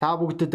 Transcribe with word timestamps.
та 0.00 0.16
бүгдэд 0.20 0.52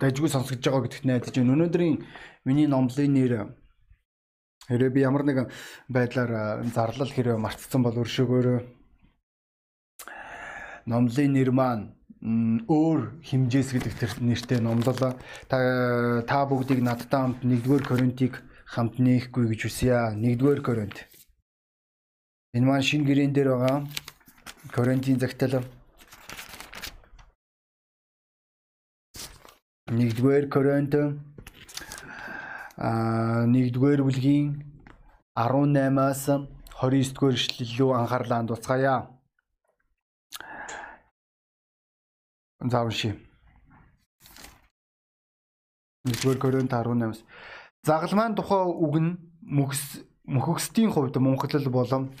дажгүй 0.00 0.28
сонсгож 0.32 0.60
байгаа 0.64 0.84
гэдэгт 0.84 1.04
найдаж 1.04 1.34
байна. 1.36 1.54
Өнөөдрийн 1.56 1.96
миний 2.44 2.68
номлын 2.68 3.12
нэр 3.12 3.32
хэрэг 4.68 4.92
би 4.92 5.00
ямар 5.00 5.24
нэгэн 5.24 5.48
байдлаар 5.88 6.64
зарлал 6.74 7.12
хэрэг 7.12 7.36
мартсан 7.40 7.82
бол 7.84 8.00
өршөөгөөрөө 8.00 8.58
номлын 10.86 11.32
нэр 11.36 11.50
маань 11.52 11.84
өөр 12.68 13.24
химжээс 13.24 13.72
гэдэг 13.72 13.94
тэр 13.96 14.12
нэртэй 14.20 14.60
номлол 14.60 14.96
та 14.96 15.14
та 16.24 16.38
бүгдийг 16.48 16.80
надтай 16.84 17.20
хамт 17.20 17.40
1-р 17.44 17.82
Коринтыг 17.84 18.44
хамт 18.68 19.00
нээхгүй 19.00 19.48
гэж 19.50 19.60
үсье. 19.68 20.12
1-р 20.16 20.60
Коринт. 20.60 21.08
Энэ 22.52 22.66
маань 22.66 22.84
шинэ 22.84 23.08
гэрэн 23.08 23.32
дээр 23.32 23.48
байгаа. 23.56 23.78
Коринтын 24.74 25.18
загтал 25.18 25.64
1-р 29.90 30.48
Коринт 30.48 30.94
а 32.78 33.44
1-р 33.44 34.02
бүлгийн 34.06 34.62
18-аас 35.34 36.46
29-р 36.78 37.34
эшлэл 37.34 37.74
рүү 37.74 37.90
анхаарлаа 37.98 38.38
хандуулцгаая. 38.38 39.10
Заавши. 42.62 43.18
1-р 46.06 46.38
Коринт 46.38 46.70
18-аас 46.70 47.24
загалмайн 47.82 48.38
тухай 48.38 48.62
үг 48.70 48.94
нь 49.02 49.18
мөхс 49.42 50.06
мөхөксдийн 50.22 50.94
хувьд 50.94 51.18
мунхаглал 51.18 51.68
болон 51.68 52.14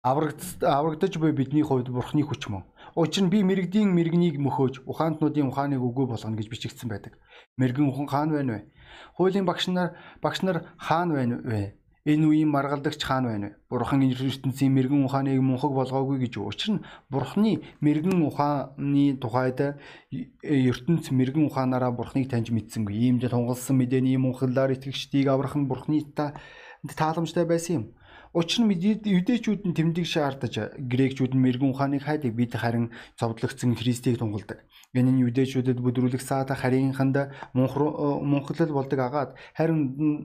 аврагдаж 0.00 1.12
буй 1.20 1.32
бидний 1.32 1.62
хувьд 1.62 1.92
бурхны 1.92 2.22
хүч 2.24 2.48
мөн. 2.48 2.64
Учир 2.96 3.28
нь 3.28 3.28
би 3.28 3.44
мэрэгдийн 3.44 3.92
мэрэгнийг 3.92 4.40
мөхөөж 4.40 4.88
ухаантнуудын 4.88 5.52
ухааныг 5.52 5.84
үгүй 5.84 6.08
болгоно 6.08 6.32
гэж 6.40 6.48
бичигдсэн 6.48 6.88
байдаг. 6.88 7.12
Мэрэгэн 7.60 7.92
ухан 7.92 8.08
хаан 8.08 8.30
байна 8.32 8.52
вэ? 8.56 8.60
Хуулийн 9.20 9.44
багш 9.44 9.68
нар 9.68 10.00
багш 10.24 10.40
нар 10.40 10.64
хаан 10.80 11.12
байна 11.12 11.36
вэ? 11.44 11.76
Энэ 12.08 12.24
үеийн 12.24 12.48
маргалдагч 12.48 13.04
хаан 13.04 13.28
байна 13.28 13.46
вэ? 13.52 13.56
Бурхан 13.68 14.00
ертөнцийн 14.00 14.72
мэрэгэн 14.72 15.04
ухааныг 15.04 15.36
мөнхөг 15.44 15.76
болгоогүй 15.76 16.24
гэж? 16.24 16.40
Учир 16.40 16.80
нь 16.80 16.84
Бурханы 17.12 17.60
мэрэгэн 17.84 18.16
ухааны 18.24 19.20
тухайд 19.20 19.76
ертөнц 20.40 21.12
мэрэгэн 21.12 21.52
ухаанаараа 21.52 21.92
Бурханыг 21.92 22.32
таньж 22.32 22.48
мэдсэнгүй. 22.48 22.96
Иймд 22.96 23.28
тунгалсан 23.28 23.76
мэдээний 23.76 24.16
мөнхлөөр 24.16 24.72
итгэгчдийг 24.72 25.28
аврах 25.28 25.52
нь 25.52 25.68
Бурханы 25.68 26.00
та 26.16 26.32
тааламжтай 26.96 27.44
байсан 27.44 27.74
юм. 27.76 27.84
Учир 28.34 28.66
нь 28.66 28.74
юдэчүүд 29.18 29.62
нь 29.68 29.76
тэмдэг 29.76 30.06
шаардаж 30.06 30.54
грекчүүд 30.78 31.32
нь 31.34 31.42
мэрэгэн 31.44 31.70
ухааныг 31.70 32.02
хайдаг 32.02 32.32
бид 32.34 32.52
харин 32.58 32.90
цовдлогдсон 33.18 33.78
Христийг 33.78 34.18
тунгалдаг. 34.18 34.66
Энэ 34.96 35.10
нь 35.12 35.22
юдэчүүдэд 35.28 35.78
бүдрүүлэх 35.82 36.22
саата 36.24 36.54
харийнханд 36.56 37.16
мунхлал 37.54 38.72
болдог 38.74 39.00
агаад 39.00 39.30
харин 39.58 39.78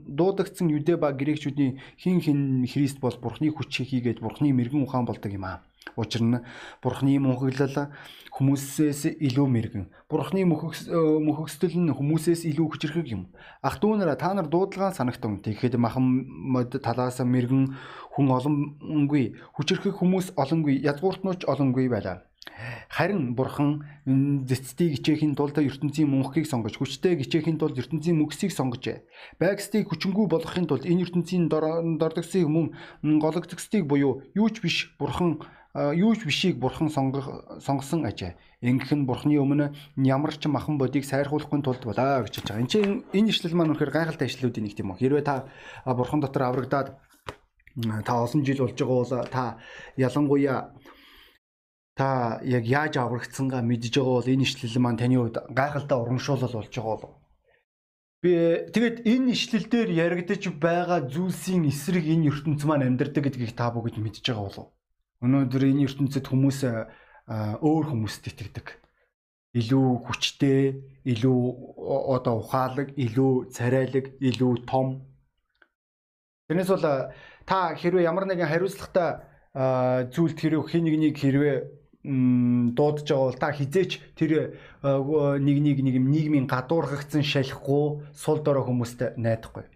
дуудагдсан 0.07 0.67
юдэ 0.77 0.97
ба 0.97 1.11
грекчүүдийн 1.11 1.77
хин 2.01 2.17
хин 2.25 2.39
Христ 2.71 2.97
бол 2.99 3.15
Бурхны 3.21 3.51
хүч 3.51 3.83
хийгээд 3.85 4.23
Бурхны 4.23 4.53
мэрэгэн 4.53 4.83
ухаан 4.83 5.05
болдог 5.05 5.31
юм 5.31 5.45
аа. 5.45 5.61
Учир 5.97 6.21
нь 6.23 6.39
Бурхны 6.81 7.19
мөнхөглөл 7.19 7.89
хүмүүсээс 8.31 9.19
илүү 9.19 9.47
мэрэгэн. 9.49 9.85
Бурхны 10.07 10.47
мөхөксдөл 10.47 11.75
нь 11.77 11.91
хүмүүсээс 11.91 12.47
илүү 12.47 12.67
хүчрхэг 12.71 13.07
юм. 13.11 13.33
Ах 13.59 13.83
дүүнараа 13.83 14.15
та 14.15 14.31
нар 14.33 14.47
дуудлагаа 14.47 14.95
санагтун. 14.95 15.43
Тэгэхэд 15.43 15.75
махан 15.75 16.25
мод 16.29 16.71
талаас 16.79 17.19
мэрэгэн 17.19 17.75
хүн 18.15 18.27
олонгүй, 18.31 19.35
хүчрхэг 19.57 19.99
хүмүүс 19.99 20.33
олонгүй, 20.39 20.79
язгууртнууч 20.79 21.43
олонгүй 21.43 21.91
байлаа. 21.91 22.23
Харин 22.89 23.35
бурхан 23.35 23.85
зэцтийг 24.49 24.99
хичээхийн 24.99 25.35
тулд 25.35 25.55
ертөнцийн 25.57 26.09
мөнхийг 26.09 26.49
сонгож, 26.49 26.75
хүчтэй 26.75 27.15
хичээхийн 27.21 27.57
тулд 27.61 27.79
ертөнцийн 27.79 28.17
мөксийг 28.17 28.51
сонгожээ. 28.51 29.05
Байгстыг 29.39 29.87
хүчингү 29.87 30.27
болгохын 30.27 30.67
тулд 30.67 30.83
энэ 30.83 31.07
ертөнцийн 31.07 31.47
дордогсыг 31.47 32.47
мөн 32.49 32.75
гологдсдыг 33.23 33.87
буюу 33.87 34.25
юу 34.35 34.49
ч 34.51 34.59
биш 34.59 34.77
бурхан 34.99 35.39
юу 35.75 36.15
ч 36.15 36.27
бишийг 36.27 36.59
бурхан 36.59 36.89
сонгох 36.91 37.59
сонгосон 37.63 38.03
ажээ. 38.05 38.35
Ингэх 38.61 38.91
нь 38.91 39.07
бурханы 39.07 39.39
өмнө 39.39 39.71
ямар 39.95 40.35
ч 40.35 40.47
махан 40.51 40.77
бодийг 40.77 41.07
сайрхуулахгүй 41.07 41.61
тулд 41.63 41.83
болоо 41.87 42.27
гэж 42.27 42.43
хэлж 42.43 42.47
байгаа. 42.51 42.61
Энд 42.61 42.71
чинь 42.71 43.03
энэ 43.15 43.31
ишлэл 43.31 43.55
маань 43.55 43.71
үнэхээр 43.71 43.95
гайхалтай 43.95 44.27
ишлэлүүдийн 44.27 44.65
нэг 44.67 44.75
үү. 44.75 44.99
Хэрвээ 44.99 45.23
та 45.23 45.47
бурхан 45.87 46.19
дотор 46.19 46.43
аврагдаад 46.43 46.99
та 48.03 48.13
олон 48.19 48.43
жил 48.43 48.67
болж 48.67 48.75
байгаа 48.75 48.99
бол 48.99 49.31
та 49.31 49.43
ялангуяа 49.95 50.75
та 51.95 52.39
яг 52.43 52.63
яаж 52.67 52.99
аврагдсангаа 52.99 53.63
мэдж 53.63 53.95
байгаа 53.95 54.15
бол 54.19 54.27
энэ 54.27 54.43
ишлэл 54.43 54.75
маань 54.83 54.99
таны 54.99 55.15
хувьд 55.15 55.39
гайхалтай 55.55 55.97
урамшуулал 55.97 56.51
болж 56.51 56.73
байгаа 56.75 56.97
бол 56.99 57.21
Би 58.21 58.69
тэгээд 58.69 59.01
энэ 59.09 59.33
ишлэл 59.33 59.65
дээр 59.65 59.89
яригдж 60.05 60.53
байгаа 60.61 61.09
зүйлсийн 61.09 61.65
эсрэг 61.65 62.05
энэ 62.05 62.29
ертөнц 62.29 62.61
маань 62.69 62.85
амьдардаг 62.85 63.25
гэдгийг 63.25 63.57
та 63.57 63.73
бүгд 63.73 63.97
мэдж 63.97 64.21
байгаа 64.21 64.45
болов. 64.45 64.67
Өнөөдөр 65.21 65.63
энэ 65.69 65.85
ертөнцид 65.85 66.25
хүмүүс 66.25 66.59
өөр 67.61 67.85
хүмүүст 67.93 68.25
итгэдэг. 68.33 68.67
Илүү 69.51 69.87
хүчтэй, 70.07 70.81
илүү 71.05 71.39
одоо 72.15 72.41
ухаалаг, 72.41 72.95
илүү 72.95 73.53
царайлаг, 73.53 74.15
илүү 74.17 74.65
том. 74.65 75.05
Тэрнээс 76.49 76.71
бол 76.73 77.11
та 77.45 77.75
хэрвээ 77.77 78.07
ямар 78.07 78.25
нэгэн 78.25 78.49
хариуцлагатай 78.49 79.27
зүйлд 80.15 80.37
хэрвээ 80.39 80.71
хин 80.71 80.83
нэгнийг 80.87 81.19
хэрвээ 81.19 81.57
дуудаж 82.73 83.05
байгаа 83.05 83.27
бол 83.29 83.37
та 83.37 83.51
хизээч 83.53 83.91
тэр 84.17 84.57
нэг 84.81 85.57
нэг 85.61 85.77
нэг 85.85 85.95
нийгмийн 86.01 86.47
гадуурхагдсан 86.49 87.21
шалихгүй 87.21 88.09
сул 88.15 88.41
дорой 88.41 88.65
хүмүүст 88.65 89.21
найдахгүй. 89.21 89.69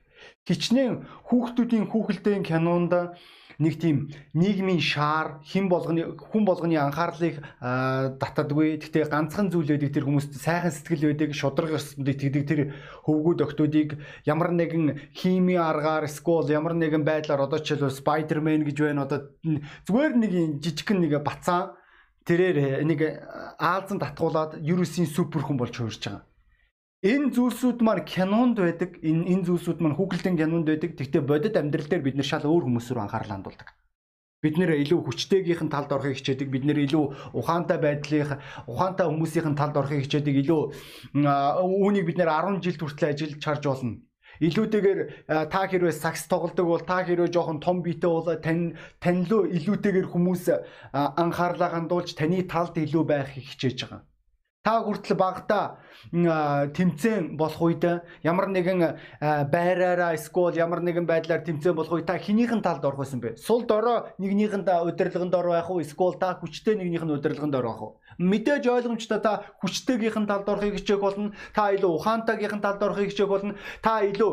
Хичнээн 0.48 1.06
хүүхдүүдийн 1.30 1.86
хүүхэлдэйн 1.92 2.42
кинонд 2.42 3.14
нэг 3.60 3.80
тийм 3.80 4.12
нийгмийн 4.34 4.82
шаар 4.84 5.40
хэн 5.46 5.70
болгоны 5.70 6.18
хүн 6.18 6.44
болгоны 6.44 6.76
анхаарлыг 6.76 7.40
татадгүй. 7.62 8.82
Гэхдээ 8.84 9.08
ганцхан 9.08 9.52
зүйл 9.52 9.72
байдаг 9.72 9.92
тэр 9.96 10.06
хүмүүст 10.06 10.36
сайхан 10.36 10.74
сэтгэл 10.76 11.16
байдаг, 11.16 11.32
шудраг 11.32 11.76
ёсонд 11.80 12.08
итгэдэг 12.08 12.44
тэр 12.44 12.62
хөвгүүд 13.08 13.40
охтуудыг 13.46 14.00
ямар 14.28 14.52
нэгэн 14.52 15.16
хими 15.16 15.56
аргаар 15.56 16.08
скол 16.12 16.48
ямар 16.52 16.76
нэгэн 16.76 17.08
байдлаар 17.08 17.48
одоо 17.48 17.60
жишээлбэл 17.64 17.96
Spider-Man 17.96 18.68
гэж 18.68 18.78
байна. 18.84 19.08
Одоо 19.08 19.32
зүгээр 19.88 20.14
нэг 20.20 20.32
жижигхэн 20.60 21.00
нэг 21.00 21.24
бацаа 21.24 21.80
тэрээр 22.26 22.84
нэг 22.84 23.00
аалзан 23.62 24.02
татгуулаад 24.02 24.60
Юрусын 24.60 25.06
супер 25.06 25.46
хүн 25.46 25.58
болж 25.62 25.78
хуурж 25.78 26.02
байгаа. 26.02 26.26
Энэ 27.06 27.30
зүйлсүүд 27.38 27.86
маань 27.86 28.02
кинонд 28.02 28.58
байдаг. 28.58 28.98
Энэ 29.06 29.30
энэ 29.30 29.46
зүйлсүүд 29.46 29.78
маань 29.78 29.94
Google-ийн 29.94 30.42
кинонд 30.42 30.66
байдаг. 30.66 30.98
Гэхдээ 30.98 31.22
бодит 31.22 31.54
амьдрал 31.54 31.86
дээр 31.86 32.02
бид 32.02 32.18
нэр 32.18 32.26
шал 32.26 32.50
өөр 32.50 32.66
хүмүүс 32.66 32.90
рүү 32.90 33.06
анхаарал 33.06 33.30
хандуулдаг. 33.30 33.78
Бид 34.42 34.58
нэр 34.58 34.74
илүү 34.82 35.06
хүчтэйгийнхэн 35.06 35.70
талд 35.70 35.94
орохыг 35.94 36.18
хичээдэг. 36.18 36.50
Бид 36.50 36.66
нэр 36.66 36.82
илүү 36.90 37.38
ухаантай 37.38 37.78
байдлын 37.78 38.42
ухаантай 38.66 39.06
хүмүүсийн 39.06 39.54
талд 39.54 39.78
орохыг 39.78 40.02
хичээдэг. 40.02 40.34
Илүү 40.34 40.62
үүнийг 41.62 42.06
бид 42.10 42.18
нэр 42.18 42.34
10 42.34 42.66
жил 42.66 42.82
хүртэл 42.82 43.14
ажиллаж 43.14 43.38
чарж 43.38 43.64
болно. 43.70 44.02
Илүүтэйгээр 44.42 45.00
та 45.54 45.62
хэрвээ 45.70 45.94
сакс 45.94 46.26
тоглодог 46.26 46.66
бол 46.66 46.82
та 46.82 47.06
хэрвээ 47.06 47.30
жоохон 47.30 47.62
том 47.62 47.86
биетэй 47.86 48.10
бол 48.10 48.34
тань 48.42 48.74
танилуу 48.98 49.46
илүүтэйгээр 49.46 50.10
хүмүүс 50.10 50.44
анхаарлаа 50.92 51.70
хандуулж 51.70 52.18
таны 52.18 52.42
талд 52.50 52.76
илүү 52.82 53.04
байхыг 53.06 53.46
хичээж 53.46 53.86
байгаа 53.86 54.02
та 54.66 54.82
хүртэл 54.82 55.14
багада 55.14 55.78
тэмцээн 56.10 57.38
болох 57.38 57.62
үед 57.62 57.86
ямар 58.26 58.50
нэгэн 58.50 58.98
байраараа 59.54 60.18
эсвэл 60.18 60.58
ямар 60.58 60.82
нэгэн 60.82 61.06
байдлаар 61.06 61.46
тэмцээн 61.46 61.78
болох 61.78 61.94
үед 61.94 62.10
та 62.10 62.18
хинийхэн 62.18 62.66
талд 62.66 62.82
орох 62.82 63.06
байсан 63.06 63.22
бэ? 63.22 63.38
Сул 63.38 63.70
дорой 63.70 64.10
нэгнийхэнд 64.18 64.66
удирдлаганд 64.66 65.38
ор 65.38 65.54
байх 65.54 65.70
уу? 65.70 65.86
Эсвэл 65.86 66.18
та 66.18 66.34
хүчтэй 66.42 66.82
нэгнийх 66.82 67.06
нь 67.06 67.14
удирдлаганд 67.14 67.54
ор 67.54 67.66
байх 67.70 67.82
уу? 67.82 67.92
Мэдээж 68.18 68.66
ойлгомжтой 68.66 69.20
та 69.20 69.44
хүчтэйгийнхэн 69.62 70.26
талд 70.26 70.50
орохыг 70.50 70.80
хичээх 70.80 71.04
болно. 71.04 71.36
Та 71.54 71.76
илүү 71.76 71.92
ухаантайгийнхэн 72.00 72.64
талд 72.64 72.82
орохыг 72.82 73.12
хичээх 73.12 73.30
болно. 73.30 73.54
Та 73.84 74.02
илүү 74.08 74.32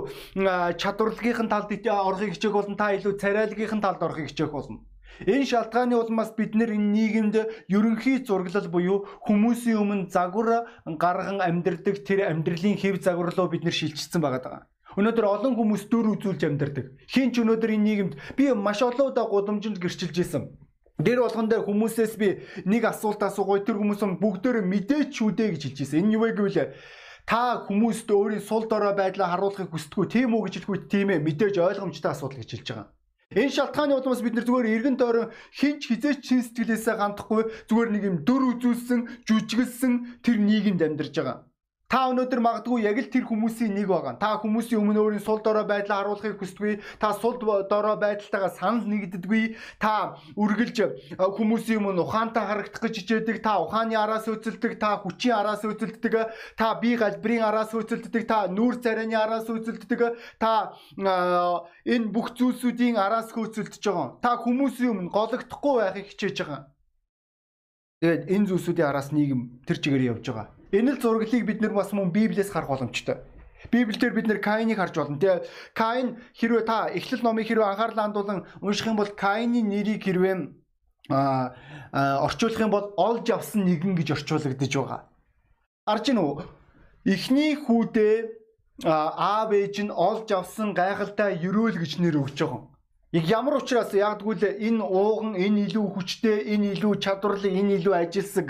чадварлагийнхэн 0.78 1.48
талд 1.50 1.68
орохыг 1.74 2.32
хичээх 2.38 2.54
болно. 2.54 2.78
Та 2.78 2.94
илүү 2.94 3.18
царайлгийнхэн 3.18 3.82
талд 3.82 4.00
орохыг 4.00 4.30
хичээх 4.30 4.54
болно. 4.54 4.86
Энэ 5.26 5.46
шалтгааны 5.46 5.94
улмаас 5.96 6.34
бид 6.34 6.54
нэр 6.58 6.74
нийгэмд 6.74 7.36
ерөнхий 7.70 8.24
зураглал 8.26 8.68
буюу 8.68 9.06
хүмүүсийн 9.26 9.78
өмнө 9.78 10.10
загвар 10.10 10.66
гарган 10.86 11.38
амьдрдаг 11.38 12.02
тэр 12.02 12.26
амьдралын 12.26 12.74
хэв 12.74 12.98
загварлуу 13.02 13.48
бид 13.48 13.62
нэр 13.62 13.74
шилжчихсэн 13.74 14.20
байгаа 14.22 14.42
даа. 14.42 14.60
Өнөөдөр 14.98 15.24
олон 15.24 15.54
хүмүүс 15.56 15.88
дөр 15.88 16.12
үзүүлж 16.18 16.42
амьдардаг. 16.44 16.92
Хин 17.08 17.32
ч 17.32 17.40
өнөөдөр 17.40 17.70
энэ 17.70 17.86
нийгэмд 17.86 18.14
би 18.36 18.52
маш 18.52 18.82
олон 18.82 19.14
удаа 19.14 19.24
гудамжинд 19.24 19.80
гэрчилж 19.80 20.16
исэн. 20.20 20.52
Дэр 21.00 21.24
болгон 21.24 21.48
дээр 21.48 21.64
хүмүүсээс 21.64 22.14
би 22.20 22.44
нэг 22.68 22.84
асуулт 22.84 23.22
асуугаа 23.24 23.64
тэр 23.64 23.80
хүмүүс 23.80 24.04
бүгдөө 24.20 24.60
мэдээч 24.60 25.10
шүү 25.16 25.32
дээ 25.32 25.48
гэж 25.56 25.62
хэлж 25.64 25.78
ирсэн. 25.80 25.98
Энэ 26.04 26.14
юу 26.18 26.22
вэ 26.28 26.36
гэвэл 26.36 26.76
та 27.24 27.64
хүмүүст 27.64 28.08
өөрийн 28.12 28.44
сул 28.44 28.68
дорой 28.68 28.92
байдлаа 28.92 29.32
харуулахыг 29.32 29.72
хүсдэггүй 29.72 30.06
тийм 30.12 30.36
үү 30.36 30.42
гэж 30.44 30.54
хэлэхгүй 30.60 30.78
тийм 30.92 31.08
ээ 31.16 31.24
мэдээж 31.24 31.56
ойлгомжтой 31.56 32.12
асуудал 32.12 32.38
гэж 32.42 32.50
хэлж 32.52 32.68
байгаа. 32.68 32.86
Энэ 33.36 33.54
шалтгааны 33.56 33.96
улмаас 33.96 34.22
бид 34.22 34.34
нар 34.36 34.46
зүгээр 34.46 34.72
эргэн 34.76 34.96
тойрон 35.00 35.32
хинч 35.56 35.88
хизээч 35.88 36.18
чин 36.20 36.40
сэтгэлээсээ 36.44 36.96
гандахгүй 37.00 37.42
зүгээр 37.68 37.90
нэг 37.92 38.02
юм 38.04 38.16
дөр 38.28 38.42
үзүүлсэн, 38.56 39.00
жүжиглсэн 39.24 40.22
тэр 40.24 40.36
нийгэмд 40.36 40.82
амьдарч 40.82 41.14
байгаа. 41.16 41.51
Та 41.92 42.08
өнөөдөр 42.08 42.40
магадгүй 42.40 42.86
яг 42.88 42.96
л 42.96 43.12
тэр 43.12 43.28
хүмүүсийн 43.28 43.76
нэг 43.76 43.84
байгаа. 43.84 44.16
Та 44.16 44.40
хүмүүсийн 44.40 44.80
өмнө 44.80 44.96
өөрийн 45.12 45.20
сул 45.20 45.44
дорой 45.44 45.68
байдлаа 45.68 46.00
харуулахыг 46.00 46.40
хүсдэггүй. 46.40 46.80
Та 46.96 47.12
сул 47.12 47.36
дорой 47.36 48.00
байдалтайгаа 48.00 48.48
санал 48.48 48.88
нэгддэггүй. 48.88 49.60
Та 49.76 50.16
үргэлж 50.32 51.20
хүмүүсийн 51.20 51.84
өмнө 51.84 52.00
ухаантай 52.08 52.48
харагдах 52.48 52.80
гэж 52.80 52.96
хичээдэг. 52.96 53.44
Та 53.44 53.60
ухааны 53.60 53.92
араас 53.92 54.24
үзэлдэг. 54.24 54.80
Та 54.80 55.04
хүчийн 55.04 55.36
араас 55.36 55.68
үзэлдэг. 55.68 56.32
Та 56.56 56.80
бие 56.80 56.96
галбирын 56.96 57.44
араас 57.44 57.76
үзэлдэг. 57.76 58.24
Та 58.24 58.48
нүүр 58.48 58.80
царайны 58.80 59.12
араас 59.12 59.52
үзэлдэг. 59.52 60.16
Та 60.40 60.72
энэ 60.96 62.08
бүх 62.08 62.32
зүйлсүүдийн 62.40 62.96
араас 62.96 63.36
хөөцөлдөж 63.36 63.84
байгаа. 63.84 64.16
Та 64.24 64.40
хүмүүсийн 64.40 64.96
өмнө 64.96 65.12
гологдохгүй 65.12 65.74
байхыг 65.84 66.08
хичээж 66.16 66.40
байгаа. 66.40 66.72
Тэгээд 68.00 68.32
энэ 68.32 68.48
зүйлсүүдийн 68.48 68.88
араас 68.88 69.12
нийгэм 69.12 69.60
тэр 69.68 69.76
чигээр 69.76 70.08
явж 70.16 70.24
байгаа. 70.32 70.61
Энэ 70.72 70.96
л 70.96 71.00
зураглыг 71.00 71.44
бид 71.44 71.60
нар 71.60 71.76
бас 71.76 71.92
мөн 71.92 72.10
Библиэс 72.10 72.48
харах 72.48 72.72
боломжтой. 72.72 73.20
Библиэлд 73.70 74.14
бид 74.16 74.26
нэр 74.26 74.40
Каиныг 74.40 74.80
харж 74.80 74.96
болно. 74.96 75.20
Тэгээ 75.20 75.44
Каин 75.76 76.16
хэрвээ 76.32 76.64
та 76.64 76.88
Эхлэл 76.88 77.22
номыг 77.22 77.46
хэрвээ 77.46 77.68
анхаарлаа 77.76 78.08
хандуулан 78.08 78.48
унших 78.64 78.88
юм 78.88 78.96
бол 78.96 79.12
Каины 79.12 79.60
нэрийг 79.60 80.02
хэрвээ 80.02 80.48
а 81.12 81.52
орчуулах 82.24 82.60
юм 82.60 82.70
бол 82.72 82.94
олж 82.96 83.30
авсан 83.30 83.68
нэгэн 83.68 83.94
гэж 84.00 84.16
орчуулагдаж 84.16 84.72
байгаа. 84.72 85.00
Арж 85.84 86.04
гин 86.08 86.18
үү? 86.24 86.40
Эхний 87.04 87.52
хүүдээ 87.52 88.16
аав 88.88 89.52
ээж 89.52 89.76
нь 89.84 89.92
олж 89.92 90.32
авсан 90.32 90.72
гайхалтай 90.72 91.36
ерөөл 91.36 91.76
гэж 91.76 92.00
нэр 92.00 92.16
өгч 92.16 92.38
байгаа. 92.42 92.64
Яг 93.12 93.24
ямар 93.28 93.60
учраас 93.60 93.92
яг 93.92 94.24
тэгвэл 94.24 94.56
энэ 94.56 94.80
ууган 94.80 95.36
энэ 95.36 95.68
илүү 95.68 95.86
хүчтэй, 95.92 96.48
энэ 96.56 96.72
илүү 96.80 96.96
чадварлаг, 96.96 97.52
энэ 97.52 97.76
илүү 97.76 97.92
ажилсаг 97.92 98.48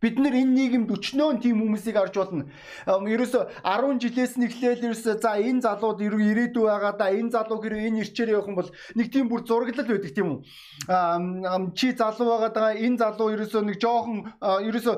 Бид 0.00 0.16
нэр 0.16 0.32
энэ 0.32 0.56
нийгэмд 0.56 0.90
өчнөө 0.96 1.44
тийм 1.44 1.60
хүмүүсийг 1.60 1.96
харж 1.96 2.14
болно. 2.16 2.44
Ерөөсө 2.88 3.52
10 3.60 4.00
жилээс 4.00 4.40
нэглээл 4.40 4.88
ерөөсө 4.88 5.20
за 5.20 5.36
энэ 5.36 5.60
залууд 5.60 6.00
ирээдүй 6.00 6.64
байгаа 6.64 6.96
да 6.96 7.12
энэ 7.12 7.28
залуу 7.36 7.60
хэрэг 7.60 7.84
энэ 7.84 8.00
ирчээр 8.08 8.32
явах 8.32 8.48
юм 8.48 8.56
бол 8.56 8.70
нэг 8.96 9.12
тийм 9.12 9.28
бүр 9.28 9.44
зураглал 9.44 9.84
байдаг 9.84 10.12
тийм 10.16 10.28
үү. 10.32 10.40
Чи 11.76 11.92
залуу 11.92 12.28
байгаа 12.32 12.48
даа 12.48 12.70
энэ 12.80 12.96
залуу 12.96 13.28
ерөөсө 13.28 13.60
нэг 13.60 13.76
жоохон 13.76 14.24
ерөөсө 14.40 14.92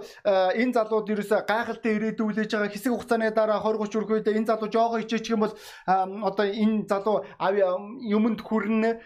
энэ 0.63 0.71
залууд 0.71 1.11
ерөөсө 1.11 1.37
гайхалтай 1.51 1.99
ирээдүй 1.99 2.23
үлээж 2.23 2.51
байгаа 2.55 2.71
хэсэг 2.71 2.95
хугацааны 2.95 3.35
дараа 3.35 3.59
20 3.59 3.83
30 3.91 3.99
өрх 3.99 4.11
үед 4.23 4.29
энэ 4.31 4.47
залуу 4.47 4.71
жоохон 4.71 5.03
хичээчих 5.03 5.35
юм 5.35 5.43
бол 5.51 5.55
одоо 6.31 6.47
энэ 6.47 6.87
залуу 6.87 7.27
юмд 8.07 8.39
хүрнэ 8.39 9.03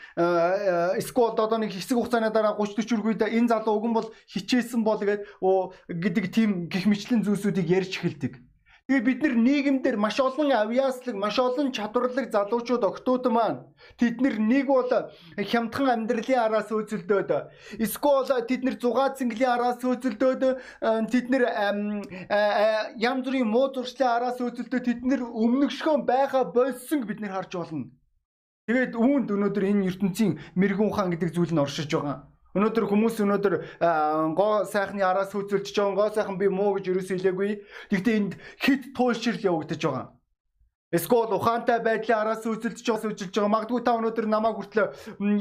эсвэл 1.00 1.32
одоо 1.32 1.56
нэг 1.56 1.72
хэсэг 1.72 1.96
хугацааны 1.96 2.28
дараа 2.28 2.52
30 2.60 2.84
40 2.84 3.00
өрх 3.00 3.06
үед 3.16 3.22
энэ 3.24 3.48
залуу 3.48 3.80
уг 3.80 3.86
нь 3.88 3.96
бол 3.96 4.08
хичээсэн 4.28 4.84
бол 4.84 5.00
гээд 5.00 5.24
гэдэг 5.88 6.24
тийм 6.34 6.50
гих 6.68 6.86
мэтлэн 6.86 7.22
зүйлсүүдийг 7.22 7.66
ярьж 7.70 7.92
эхэлдэг. 7.98 8.42
Тэгээ 8.86 9.02
бид 9.02 9.22
нар 9.22 9.34
нийгэмдэр 9.34 9.96
маш 9.98 10.22
олон 10.22 10.54
авьяаслаг, 10.54 11.18
маш 11.18 11.42
олон 11.42 11.74
чадварлаг 11.74 12.30
залуучууд 12.30 12.86
октод 12.86 13.26
маань 13.34 13.66
тэд 13.98 14.22
нар 14.22 14.38
нэг 14.38 14.70
бол 14.70 14.86
хямдхан 15.34 16.06
амьдралын 16.06 16.38
араас 16.46 16.70
өөцөлдөөд 16.70 17.30
эсвэл 17.82 18.46
тэд 18.46 18.62
нар 18.62 18.78
зугаа 18.78 19.10
цэнгэлийн 19.18 19.54
араас 19.58 19.82
өөцөлдөөд 19.82 20.42
тэд 21.10 21.26
нар 21.34 21.44
янз 22.94 23.22
бүрийн 23.26 23.50
муу 23.50 23.74
зуршлын 23.74 24.06
араас 24.06 24.38
өөцөлдөө 24.38 24.80
тэд 24.86 25.00
нар 25.02 25.22
өмнөгшгөн 25.34 26.06
байха 26.06 26.46
болсон 26.46 27.10
бид 27.10 27.18
нар 27.18 27.42
харж 27.42 27.58
болно. 27.58 27.90
Тэгээд 28.70 28.94
үүнд 28.94 29.34
өнөөдөр 29.34 29.64
энэ 29.66 29.86
ертөнцийн 29.90 30.38
мэрэгүн 30.54 30.90
ухаан 30.94 31.10
гэдэг 31.10 31.34
зүйл 31.34 31.50
нь 31.50 31.62
оршиж 31.62 31.90
байгаа. 31.90 32.30
Өнөөдөр 32.56 32.84
хүмүүс 32.88 33.20
өнөөдөр 33.20 33.54
гоо 34.32 34.64
сайхны 34.64 35.04
араас 35.04 35.36
хөөцөлж 35.36 35.76
байгаа 35.76 35.96
гоо 36.00 36.08
сайхан 36.16 36.40
би 36.40 36.48
муу 36.48 36.80
гэж 36.80 36.88
ерөөсөө 36.88 37.16
хэлээгүй. 37.20 37.50
Гэхдээ 37.92 38.16
энд 38.16 38.32
хит 38.64 38.82
туйлшрал 38.96 39.44
явагдаж 39.44 39.80
байгаа. 39.84 40.16
Эсвэл 40.96 41.36
ухаантай 41.36 41.84
байдлын 41.84 42.16
араас 42.16 42.48
үзэлдэж 42.48 42.80
байгаа 42.80 43.02
сүжилж 43.04 43.34
байгаа. 43.34 43.52
Магадгүй 43.52 43.80
та 43.84 43.98
өнөөдөр 44.00 44.26
намайг 44.32 44.56
хүртэл 44.56 44.88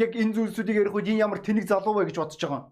яг 0.03 0.12
энэ 0.12 0.35
зүйлсүүдийг 0.35 0.79
ярих 0.81 0.95
үед 0.97 1.07
энэ 1.07 1.23
ямар 1.23 1.39
тэнэг 1.39 1.63
залуу 1.71 1.95
вэ 1.95 2.12
гэж 2.12 2.17
бодож 2.19 2.41
байгаа. 2.44 2.63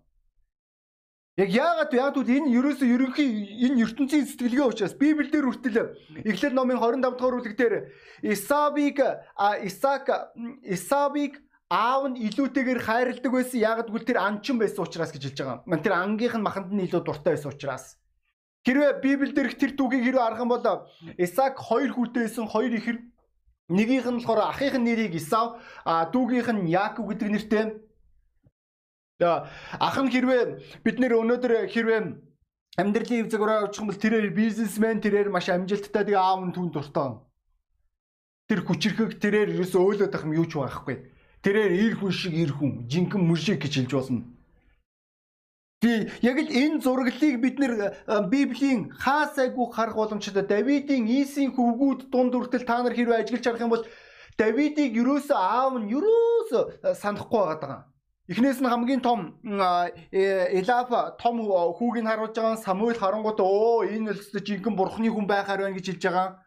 Яг 1.37 1.49
яагаад? 1.49 1.93
Яг 1.93 2.17
үл 2.19 2.29
энэ 2.29 2.51
ерөөсөө 2.53 2.87
ерөнхий 2.93 3.29
энэ 3.65 3.81
ертөнцийн 3.81 4.27
сэтгэлгээ 4.27 4.69
учраас 4.69 4.93
Библиэлд 4.93 5.33
хүртэл 5.33 5.97
Эхлэл 6.29 6.53
номын 6.53 6.77
25 6.77 7.17
дугаар 7.17 7.35
бүлэг 7.41 7.55
дээр 7.57 7.75
Исавиг 8.21 9.01
Исаак 9.65 10.33
Исавиг 10.61 11.41
аав 11.69 12.11
нь 12.11 12.19
илүүтэйгээр 12.27 12.81
хайрладаг 12.81 13.31
байсан. 13.31 13.59
Яг 13.59 13.87
гэвэл 13.87 14.07
тэр 14.07 14.19
анчин 14.19 14.57
байсан 14.59 14.83
учраас 14.83 15.11
гэж 15.11 15.23
хэлж 15.23 15.39
байгаа. 15.39 15.63
Ман 15.65 15.79
тэр 15.83 15.93
ангийнх 15.93 16.35
нь 16.37 16.45
маханд 16.45 16.71
нь 16.73 16.85
илүү 16.87 17.01
дуртай 17.03 17.35
байсан 17.35 17.51
учраас. 17.53 17.97
Хэрвээ 18.63 19.03
Библиэлд 19.03 19.35
дээрх 19.35 19.55
тэр 19.59 19.71
түүхийг 19.75 20.03
хэрвээ 20.07 20.23
арах 20.23 20.43
юм 20.43 20.51
бол 20.55 20.63
Исаак 21.19 21.59
хоёр 21.59 21.91
хүүтэй 21.91 22.23
байсан, 22.27 22.47
хоёр 22.47 22.71
ихэр. 22.79 22.97
Нэгийнх 23.67 24.07
нь 24.07 24.19
болохоор 24.23 24.55
ахийнх 24.55 24.79
нь 24.79 24.87
нэрийг 24.87 25.13
Исав, 25.19 25.59
а 25.83 26.07
дүүгийнх 26.07 26.49
нь 26.51 26.71
Яаков 26.71 27.11
гэдэг 27.11 27.29
нэртэй. 27.31 27.65
За 29.19 29.47
ах 29.79 29.97
нь 29.99 30.11
хэрвээ 30.11 30.79
бид 30.83 30.97
нэр 30.99 31.19
өнөөдөр 31.19 31.67
хэрвээ 31.71 32.01
амьдралын 32.79 33.19
хэв 33.23 33.31
загвараа 33.31 33.67
очих 33.69 33.81
юм 33.83 33.87
бол 33.91 34.01
тэрээр 34.01 34.27
бизнесмен 34.33 34.97
тэрээр 34.97 35.29
маш 35.29 35.47
амжилттай 35.51 36.03
тэгээ 36.07 36.17
аав 36.17 36.41
нь 36.41 36.55
түн 36.55 36.73
дуртай. 36.73 37.21
Тэр 38.49 38.59
хүчрхэг 38.65 39.21
тэрээр 39.21 39.53
ерөөсөө 39.53 39.81
өөлөд 39.83 40.15
ах 40.15 40.25
юм 40.25 40.33
юу 40.33 40.47
ч 40.49 40.57
байхгүй. 40.57 41.12
Тэрээр 41.43 41.71
ир 41.75 41.93
хүн 41.99 42.11
шиг 42.11 42.33
ир 42.33 42.51
хүн, 42.55 42.87
жинхэнэ 42.87 43.23
мөр 43.27 43.39
шиг 43.39 43.59
гэж 43.59 43.73
хэлж 43.83 43.91
болно. 43.91 44.23
Тий, 45.83 46.07
яг 46.23 46.39
л 46.39 46.47
энэ 46.47 46.79
зураглалыг 46.79 47.35
бид 47.43 47.59
нэр 47.59 47.73
Библийн 48.31 48.95
хаасайгүй 48.95 49.67
харах 49.75 49.99
боломжтой. 49.99 50.47
Давидын 50.47 51.03
Исийн 51.11 51.51
хөвгүүд 51.51 52.07
дунд 52.07 52.31
хүртэл 52.31 52.63
та 52.63 52.79
нар 52.79 52.95
хэрвээ 52.95 53.27
ажиглаж 53.27 53.43
харах 53.43 53.65
юм 53.67 53.75
бол 53.75 53.83
Давидыг 54.39 54.95
юусоо 54.95 55.35
аав 55.35 55.83
нь 55.83 55.91
юусоо 55.91 56.71
санахгүй 56.95 57.43
байгаа. 57.59 57.91
Эхнээс 58.31 58.63
нь 58.63 58.71
хамгийн 58.71 59.03
том 59.03 59.35
Элафа 59.43 61.19
том 61.19 61.43
хүүгийг 61.43 62.07
харуулж 62.07 62.35
байгаа 62.39 62.63
Самуэль 62.63 62.95
харангуут 63.03 63.43
өө 63.43 63.91
энэ 63.91 64.15
л 64.15 64.39
жинхэнэ 64.39 64.79
бурхны 64.79 65.11
хүн 65.11 65.27
байхаар 65.27 65.67
байна 65.67 65.75
гэж 65.75 65.99
хэлж 65.99 66.03
байгаа. 66.07 66.39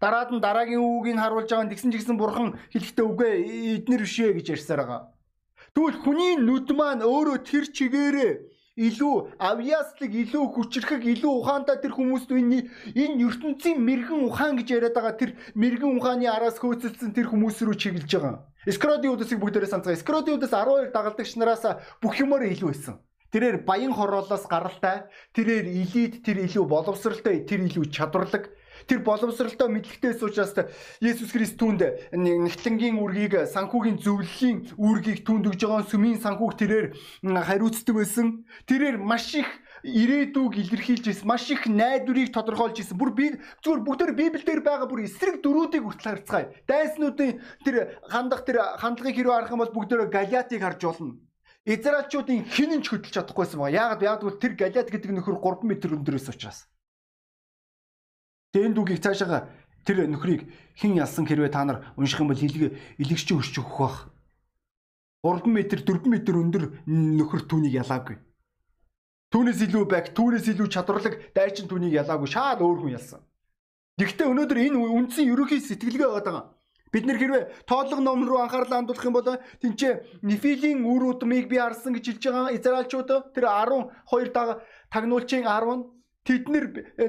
Дараад 0.00 0.30
нь 0.30 0.40
дараагийн 0.40 0.78
үгийг 0.78 1.18
харуулж 1.18 1.50
байгаа 1.50 1.70
тэгсэн 1.70 1.90
ч 1.90 1.94
гэсэн 1.98 2.16
бурхан 2.18 2.54
хэлэхдээ 2.70 3.06
үгүй 3.06 3.30
эднэр 3.82 4.02
бишээ 4.06 4.30
гэж 4.38 4.46
ярьсаар 4.54 4.80
байгаа. 4.86 5.02
Тэгвэл 5.74 5.98
хүний 6.02 6.32
нүд 6.38 6.70
маань 6.78 7.02
өөрөө 7.02 7.38
тэр 7.42 7.66
чигээрээ 7.66 8.32
илүү 8.78 9.14
авьяаслаг, 9.42 10.12
илүү 10.22 10.44
хүчрхэг, 10.54 11.02
илүү 11.02 11.32
ухаантай 11.42 11.82
тэр 11.82 11.98
хүмүүст 11.98 12.30
энэ 12.30 12.70
энэ 12.94 13.18
ертөнцийн 13.26 13.82
мэрэгэн 13.82 14.22
ухаан 14.22 14.54
гэж 14.54 14.68
яриад 14.70 14.94
байгаа 14.94 15.14
тэр 15.18 15.30
мэрэгэн 15.58 15.98
ухааны 15.98 16.30
араас 16.30 16.62
хөөцөлдсөн 16.62 17.10
тэр 17.10 17.26
хүмүүс 17.26 17.58
рүү 17.66 17.74
чиглэж 17.74 18.06
байгаа. 18.06 18.46
Скродиудасыг 18.70 19.42
бүгдээрээ 19.42 19.70
санацгаа. 19.74 19.98
Скродиудас 19.98 20.54
12 20.54 20.94
дагалдагч 20.94 21.34
нараас 21.34 21.66
бүх 21.98 22.14
юмор 22.22 22.46
илүү 22.46 22.70
байсан. 22.70 23.02
Тэрээр 23.34 23.66
баян 23.66 23.92
хороолоос 23.92 24.46
гаралтай, 24.48 25.10
тэрээр 25.34 25.66
элит, 25.68 26.24
тэр 26.24 26.48
илүү 26.48 26.64
боловсралтай, 26.64 27.44
тэр 27.44 27.66
илүү 27.66 27.92
чадварлаг, 27.92 28.48
Тэр 28.88 29.04
боловсралтай 29.04 29.68
мэдлэгтэйс 29.68 30.22
учраас 30.24 30.56
Есүс 31.04 31.30
Христ 31.36 31.60
түүнд 31.60 31.84
нэгтлэнгийн 32.16 32.96
үргийг 32.96 33.36
санхүүгийн 33.52 34.00
зөвлөлийн 34.00 34.72
үүргийг 34.80 35.28
түүнд 35.28 35.44
өгж 35.52 35.60
байгаа 35.60 35.84
сүмийн 35.84 36.16
санхүүг 36.24 36.56
тэрээр 36.56 36.86
хариуцдаг 37.20 37.94
байсан. 37.94 38.48
Тэрээр 38.64 38.96
маш 38.96 39.36
их 39.36 39.48
ирээдүг 39.84 40.56
илэрхийлж 40.56 41.04
ирсэн. 41.04 41.28
Маш 41.28 41.52
их 41.52 41.68
найдварыг 41.68 42.32
тодорхойлж 42.32 42.80
ирсэн. 42.80 42.96
Бүр 42.96 43.12
би 43.12 43.26
зүгээр 43.60 43.84
бүгдээр 43.84 44.12
Библиэлд 44.16 44.64
байгаа 44.64 44.88
бүр 44.88 45.04
эсрэг 45.04 45.44
дөрүүдийг 45.44 45.84
хүртэл 45.84 46.08
харцгаая. 46.08 46.48
Дайснуудын 46.64 47.44
тэр 47.68 48.00
хандах 48.08 48.48
тэр 48.48 48.64
хандлагыг 48.80 49.20
хэрэг 49.20 49.32
харах 49.36 49.52
юм 49.52 49.62
бол 49.62 49.76
бүгдээр 49.76 50.08
Галиатыг 50.08 50.64
харж 50.64 50.80
болно. 50.88 51.20
Израильчуудын 51.68 52.48
хинэн 52.48 52.80
ч 52.80 52.88
хөдөлж 52.88 53.12
чадахгүйсэн 53.12 53.60
байгаа. 53.60 54.00
Яг 54.00 54.00
яг 54.00 54.24
тэр 54.40 54.56
Галиат 54.56 54.88
гэдэг 54.88 55.12
нөхөр 55.12 55.36
3 55.44 55.68
м 55.68 55.76
өндөрөөс 55.76 56.32
учраас. 56.32 56.64
Тэгээ 58.52 58.66
энэ 58.68 58.76
дүүгийг 58.76 59.02
цаашаа 59.04 59.48
тэр 59.84 60.08
нөхрийг 60.08 60.48
хэн 60.80 60.96
ялсан 60.96 61.24
хэрвээ 61.28 61.52
та 61.52 61.64
нар 61.64 61.84
унших 62.00 62.20
юм 62.20 62.32
бол 62.32 62.40
илэг 62.40 62.76
илэгч 62.96 63.28
өсч 63.36 63.54
өгөх 63.60 63.76
бах. 63.76 63.98
3 65.24 65.44
м 65.44 65.56
4 65.60 66.08
м 66.08 66.14
өндөр 66.16 66.64
нөхөр 66.88 67.42
түүнийг 67.44 67.76
ялаагүй. 67.84 68.16
Түүнээс 69.28 69.60
илүү 69.68 69.84
байг, 69.84 70.16
түүнээс 70.16 70.56
илүү 70.56 70.68
чадварлаг 70.72 71.14
дайчин 71.36 71.68
түүнийг 71.68 71.92
ялаагүй 72.00 72.28
шаад 72.32 72.64
өөр 72.64 72.78
хүн 72.80 72.96
ялсан. 72.96 73.20
Гэхдээ 74.00 74.30
өнөөдөр 74.30 74.58
энэ 74.64 74.78
үндсэн 74.78 75.28
ерөөхий 75.28 75.60
сэтгэлгээ 75.60 76.08
байгаа. 76.08 76.56
Бид 76.88 77.04
нэр 77.04 77.20
хэрвээ 77.20 77.44
тоолго 77.68 78.00
ном 78.00 78.24
руу 78.24 78.40
анхаарлаа 78.40 78.80
хандуулах 78.80 79.04
юм 79.04 79.12
бол 79.12 79.28
тэнцээ 79.60 80.24
Нефилийн 80.24 80.80
үр 80.88 81.12
удмыг 81.12 81.44
би 81.52 81.60
харсан 81.60 81.92
гэж 81.92 82.16
хэлж 82.16 82.24
байгаа 82.24 82.56
Израильчууд 82.56 83.10
тэр 83.36 83.44
12 83.44 84.64
тагнуулчийн 84.88 85.44
10 85.44 85.97
Тэд 86.24 86.48
нэр 86.48 86.64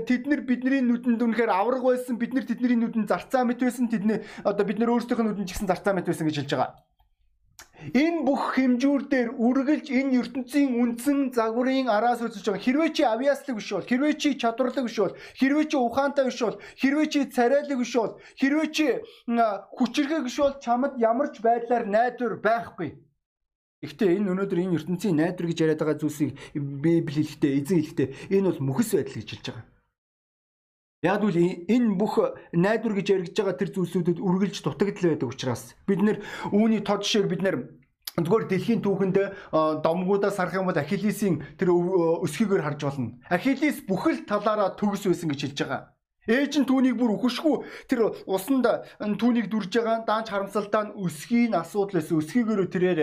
тэд 0.07 0.23
нэр 0.27 0.41
бидний 0.47 0.81
нүдэнд 0.83 1.21
үнэхээр 1.21 1.51
авраг 1.51 1.83
байсан. 1.83 2.15
Бид 2.19 2.33
нэр 2.33 2.45
тэдний 2.45 2.77
нүдэнд 2.79 3.09
зарцаа 3.09 3.43
мэт 3.43 3.59
байсан. 3.59 3.89
Тэдний 3.89 4.23
одоо 4.43 4.63
бид 4.65 4.79
нэр 4.79 4.93
өөрсдийнх 4.93 5.21
нь 5.21 5.27
нүдэнд 5.29 5.49
ч 5.49 5.51
гэсэн 5.55 5.69
зарцаа 5.71 5.93
мэт 5.93 6.07
байсан 6.07 6.27
гэж 6.27 6.37
хэлж 6.39 6.53
байгаа. 6.55 6.71
Энэ 7.79 8.27
бүх 8.27 8.59
хэмжүүр 8.59 9.07
дээр 9.07 9.29
үргэлж 9.39 9.87
энэ 9.87 10.19
ертөнцийн 10.19 10.75
үндсэн 10.83 11.31
загварын 11.31 11.87
араас 11.87 12.19
үзэж 12.19 12.43
байгаа. 12.43 12.65
Хэрвээ 12.67 12.91
чи 12.91 13.03
авиаслаг 13.07 13.55
биш 13.55 13.69
бол, 13.71 13.87
хэрвээ 13.87 14.13
чи 14.19 14.29
чадварлаг 14.35 14.83
биш 14.83 14.97
бол, 14.99 15.15
хэрвээ 15.39 15.65
чи 15.71 15.77
ухаантай 15.79 16.25
биш 16.27 16.39
бол, 16.43 16.59
хэрвээ 16.75 17.07
чи 17.07 17.19
царайлаг 17.31 17.79
биш 17.79 17.93
бол, 17.95 18.19
хэрвээ 18.35 18.67
чи 18.75 18.87
хүчрхэг 19.79 20.23
биш 20.27 20.37
бол 20.43 20.55
чамд 20.59 20.99
ямар 20.99 21.31
ч 21.31 21.39
байдлаар 21.39 21.87
найдвар 21.87 22.35
байхгүй. 22.43 22.89
Гэхдээ 23.79 24.19
энэ 24.19 24.31
өнөөдөр 24.35 24.59
энэ 24.59 24.75
ертөнцийн 24.75 25.15
найдвар 25.15 25.47
гэж 25.47 25.57
яриад 25.63 25.79
байгаа 25.79 25.97
зүйлсийг 26.03 26.35
Библи 26.51 27.23
хэлэхдээ, 27.23 27.51
эзэн 27.63 27.79
хэлэхдээ 27.79 28.07
энэ 28.35 28.47
бол 28.51 28.59
мөхөс 28.75 28.91
байдал 28.91 29.15
гэж 29.15 29.29
хэлж 29.31 29.45
байгаа. 29.47 29.65
Яг 30.99 31.23
л 31.23 31.39
энэ 31.39 31.95
бүх 31.95 32.13
найдвар 32.51 32.93
гэж 32.99 33.07
яригдж 33.07 33.37
байгаа 33.39 33.55
тэр 33.55 33.71
зүйлсүүдэд 33.71 34.19
үргэлж 34.19 34.55
дутагдал 34.67 35.15
байдаг 35.15 35.31
учраас 35.31 35.63
бид 35.87 36.03
нэр 36.03 36.17
үүний 36.51 36.83
тод 36.83 37.07
шиг 37.07 37.31
бид 37.31 37.39
нэр 37.39 37.79
Зүгээр 38.19 38.51
дэлхийн 38.51 38.83
түүхэнд 38.83 39.17
домгуудаас 39.79 40.35
харах 40.35 40.59
юм 40.59 40.67
бол 40.67 40.75
Ахиллесийн 40.75 41.39
тэр 41.55 41.71
өсгийгээр 41.71 42.65
харж 42.67 42.81
болно. 42.83 43.15
Ахиллес 43.31 43.79
бүхэл 43.87 44.27
талаараа 44.27 44.75
төгс 44.75 45.07
байсан 45.07 45.31
гэж 45.31 45.39
хэлж 45.39 45.59
байгаа. 45.63 45.81
Ээж 46.29 46.61
нь 46.61 46.69
түүнийг 46.69 46.93
бүр 46.93 47.17
үхэшгүй 47.17 47.89
тэр 47.89 48.13
усанд 48.29 48.69
түүнийг 49.01 49.49
дүрж 49.49 49.73
байгаа 49.81 50.05
даанч 50.05 50.29
харамсалтай 50.29 50.83
нь 50.85 50.95
өсгийн 51.01 51.57
асуудал 51.57 51.97
байсан. 51.97 52.21
Өсгийгөрөө 52.21 52.67
тэрээр 52.69 53.01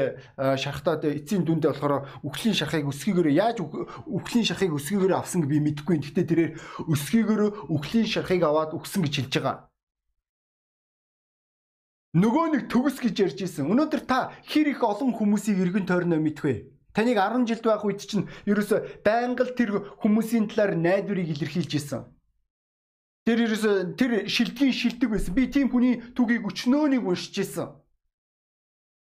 шархтаад 0.54 1.02
эцсийн 1.11 1.42
дүндээ 1.42 1.75
болохоор 1.75 2.06
үхлийн 2.23 2.54
шархыг 2.54 2.87
өсгийгөрөө 2.87 3.35
яаж 3.35 3.59
үхлийн 4.06 4.47
шархыг 4.47 4.78
өсгийгөрөө 4.78 5.18
авсан 5.18 5.42
гэж 5.42 5.50
би 5.50 5.59
мэдэхгүй. 5.59 5.99
Гэхдээ 6.06 6.26
тэрээр 6.30 6.52
өсгийгөрөө 6.87 7.50
үхлийн 7.75 8.06
шархыг 8.06 8.47
аваад 8.47 8.78
үхсэн 8.78 9.02
гэж 9.02 9.14
хэлж 9.18 9.35
байгаа. 9.42 9.56
Нөгөө 12.14 12.47
нэг 12.54 12.62
төгс 12.71 13.02
гэж 13.02 13.16
ярьж 13.26 13.38
исэн. 13.42 13.66
Өнөөдөр 13.68 14.02
та 14.06 14.33
хэр 14.47 14.71
их 14.71 14.80
олон 14.87 15.12
хүмүүсийг 15.12 15.61
эргэн 15.66 15.85
тойрноо 15.85 16.16
мэдвэ? 16.23 16.73
Таныг 16.97 17.21
10 17.21 17.45
жилд 17.45 17.64
байх 17.68 17.85
үед 17.85 18.00
чинь 18.00 18.25
ерөөсө 18.49 19.04
байнга 19.04 19.45
л 19.45 19.52
тэр 19.52 19.85
хүмүүсийн 20.00 20.49
талаар 20.49 20.80
найдварыг 20.80 21.28
илэрхийлж 21.28 21.76
исэн. 21.76 22.15
Тэр 23.26 23.42
ерөөсө 23.42 23.99
тэр 23.99 24.12
шилдгийн 24.30 24.71
шилдэг 24.71 25.11
байсан. 25.11 25.35
Би 25.35 25.50
тийм 25.50 25.66
хүний 25.66 25.99
түүхийг 26.14 26.47
өчнөөнийг 26.47 27.02
уншиж 27.02 27.42
ирсэн. 27.42 27.75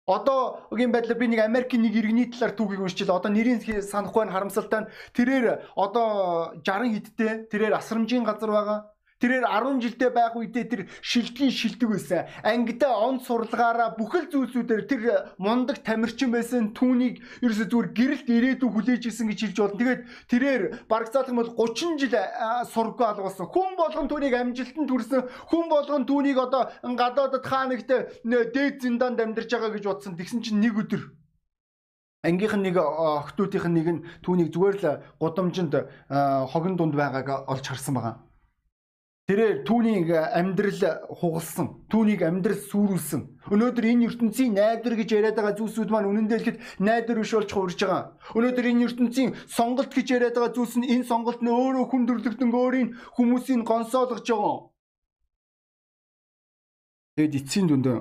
Одоогийн 0.10 0.92
байдлаар 0.92 1.20
би 1.22 1.28
нэг 1.32 1.40
Америкийн 1.40 1.88
нэг 1.88 1.96
иргэний 1.96 2.28
талаар 2.28 2.52
түүхийг 2.52 2.84
уншчихлаа. 2.84 3.24
Одоо 3.24 3.32
нэрийн 3.32 3.64
санахгүй 3.64 4.28
нь 4.28 4.34
харамсалтай 4.36 4.80
нь 4.84 4.92
тэрээр 5.16 5.72
одоо 5.80 6.52
60 6.68 7.00
хэдтэй 7.00 7.32
тэрээр 7.48 7.80
асрамжийн 7.80 8.28
газар 8.28 8.52
байгаа. 8.52 8.80
Тэрээр 9.20 9.44
10 9.44 9.84
жилдээ 9.84 10.12
байх 10.16 10.32
үедээ 10.32 10.66
тэр 10.72 10.82
шилдгийн 11.04 11.52
шилдэг 11.52 11.90
байсан. 11.92 12.24
Ангидаа 12.40 13.04
он 13.04 13.20
сурлагаараа 13.20 14.00
бүхэл 14.00 14.32
зүйлсүүдээр 14.32 14.84
тэр 14.88 15.02
мундаг 15.36 15.84
тамирчин 15.84 16.32
байсан 16.32 16.72
түүнийг 16.72 17.20
ерөөсө 17.44 17.68
зүгээр 17.68 17.90
гэрэлт 18.00 18.28
ирээдүй 18.32 18.70
хүлээж 18.72 19.12
исэн 19.12 19.28
гэж 19.28 19.40
хэлж 19.52 19.58
болно. 19.60 19.76
Тэгээд 19.76 20.02
тэрээр 20.32 20.64
барагцаалах 20.88 21.36
бол 21.36 21.52
30 21.52 22.00
жил 22.00 22.16
сургуу 22.72 23.08
алгуулсан. 23.12 23.52
Хүн 23.52 23.76
болгон 23.76 24.08
түүнийг 24.08 24.36
амжилтанд 24.40 24.88
хүрсэн. 24.88 25.28
Хүн 25.52 25.66
болгон 25.68 26.08
түүнийг 26.08 26.40
одоо 26.40 26.72
гадаадд 26.80 27.44
хаанагт 27.44 27.92
дээд 28.24 28.80
зиндаанд 28.80 29.20
амьдарч 29.20 29.52
байгаа 29.52 29.76
гэж 29.76 29.84
бодсон. 29.84 30.16
Тэгсэн 30.16 30.40
чинь 30.40 30.64
нэг 30.64 30.80
өдөр 30.80 31.12
ангийнх 32.24 32.56
нь 32.56 32.72
нэг 32.72 32.76
охтуудынх 32.80 33.68
нь 33.68 33.76
нэг 33.80 33.88
нь 33.88 34.04
түүнийг 34.24 34.52
зүгээр 34.52 34.78
л 34.80 35.04
гудамжинд 35.20 35.76
хогон 36.52 36.76
дунд 36.76 36.96
байгааг 36.96 37.48
олж 37.48 37.68
харсан 37.68 37.96
байгаа. 37.96 38.29
Тэрээр 39.30 39.62
түүнийг 39.62 40.10
амьдрал 40.10 41.06
хугалсан, 41.06 41.86
түүнийг 41.94 42.26
амьдрал 42.26 42.58
сүрүүлсэн. 42.66 43.54
Өнөөдөр 43.54 43.86
энэ 43.86 44.10
ертөнцийн 44.10 44.58
найдвар 44.58 44.98
гэж 44.98 45.10
яриад 45.14 45.38
байгаа 45.38 45.54
зүйлсүүд 45.54 45.94
маань 45.94 46.10
үнэн 46.10 46.26
дээр 46.26 46.42
ихэд 46.42 46.58
найдвар 46.82 47.22
биш 47.22 47.38
болж 47.38 47.50
хуурж 47.54 47.78
байгаа. 47.78 48.18
Өнөөдөр 48.34 48.66
энэ 48.74 48.90
ертөнцийн 48.90 49.38
сонголт 49.46 49.94
гэж 49.94 50.08
яриад 50.18 50.34
байгаа 50.34 50.58
зүйлс 50.58 50.82
нь 50.82 50.90
энэ 50.90 51.06
сонголт 51.06 51.46
нь 51.46 51.54
өөрөө 51.54 51.86
хүн 51.94 52.04
төрлөختөн 52.10 52.50
өөрийн 52.50 52.90
хүмүүсийг 53.22 53.62
гонсоолгож 53.70 54.26
байгаа. 54.26 54.58
Тэгэд 57.22 57.38
эцсийн 57.38 57.70
дүндээ 57.70 58.00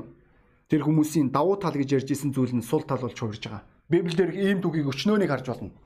тэр 0.73 0.81
хүмүүсийн 0.81 1.29
давуу 1.29 1.61
тал 1.61 1.77
гэж 1.77 1.93
ярьж 1.93 2.09
исэн 2.09 2.33
зүйл 2.33 2.57
нь 2.57 2.65
сул 2.65 2.89
тал 2.89 3.05
болж 3.05 3.21
хуурж 3.21 3.45
байгаа. 3.45 3.69
Библиэр 3.93 4.33
ийм 4.33 4.65
түүхийг 4.65 4.89
өчнөөнийг 4.97 5.29
харж 5.29 5.47
болно. 5.53 5.77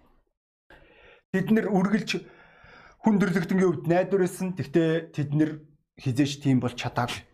Тэд 1.35 1.51
нэр 1.51 1.67
үргэлж 1.67 2.23
хүн 3.03 3.19
төрлөختөнгийн 3.19 3.69
хувьд 3.69 3.91
найдвар 3.91 4.23
байсан. 4.25 4.55
Тэгтээ 4.55 5.11
тэд 5.11 5.31
нэр 5.35 5.51
хизээч 5.99 6.43
тийм 6.43 6.63
бол 6.63 6.71
чадаагүй. 6.71 7.27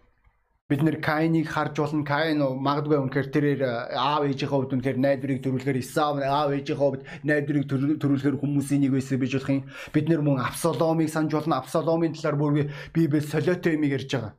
Бид 0.69 0.85
нэр 0.85 1.01
Каиныг 1.01 1.49
харж 1.49 1.81
болно. 1.81 2.05
Каин 2.05 2.41
магадгүй 2.41 3.01
үнэхээр 3.01 3.29
тэрээр 3.33 3.63
аав 3.97 4.29
ээжийнхээ 4.29 4.53
хувьд 4.53 4.73
үнэхээр 4.77 5.01
найдварыг 5.01 5.41
төрүүлэхээр 5.41 5.81
Исав 5.81 6.21
аав 6.21 6.53
ээжийнхээ 6.53 6.77
хувьд 6.77 7.03
найдварыг 7.25 7.65
төрүүлэхээр 8.01 8.37
хүмүүсийн 8.37 8.85
нэг 8.85 8.93
байсан 8.93 9.17
биж 9.17 9.33
болох 9.33 9.49
юм. 9.49 9.65
Бид 9.97 10.07
нэр 10.13 10.21
мөн 10.21 10.45
Авсаломыг 10.45 11.09
санаж 11.09 11.33
болно. 11.33 11.57
Авсаломын 11.65 12.13
талаар 12.13 12.37
бүр 12.37 12.69
Библи 12.93 13.21
солиотой 13.25 13.81
юм 13.81 13.89
ярьж 13.89 14.13
байгаа. 14.13 14.37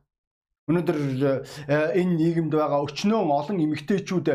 Өнөөдөр 0.70 0.98
энэ 1.98 2.14
нийгэмд 2.14 2.54
байгаа 2.54 2.86
өчнөө 2.86 3.20
олон 3.26 3.58
эмэгтэйчүүд 3.58 4.28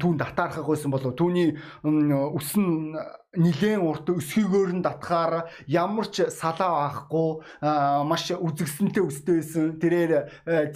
түүнд 0.00 0.20
татаархах 0.24 0.64
байсан 0.64 0.88
болов 0.88 1.12
түүний 1.12 1.60
өсөн 1.84 2.96
нилээн 3.32 3.80
урт 3.80 4.12
өсгийгөөр 4.12 4.76
нь 4.76 4.84
татхаар 4.84 5.48
ямар 5.64 6.04
ч 6.12 6.28
салаа 6.28 6.92
авахгүй 6.92 7.40
маш 8.04 8.28
үзэгсэнтэй 8.28 9.00
өстэй 9.00 9.36
байсан. 9.40 9.80
Тэрээр 9.80 10.12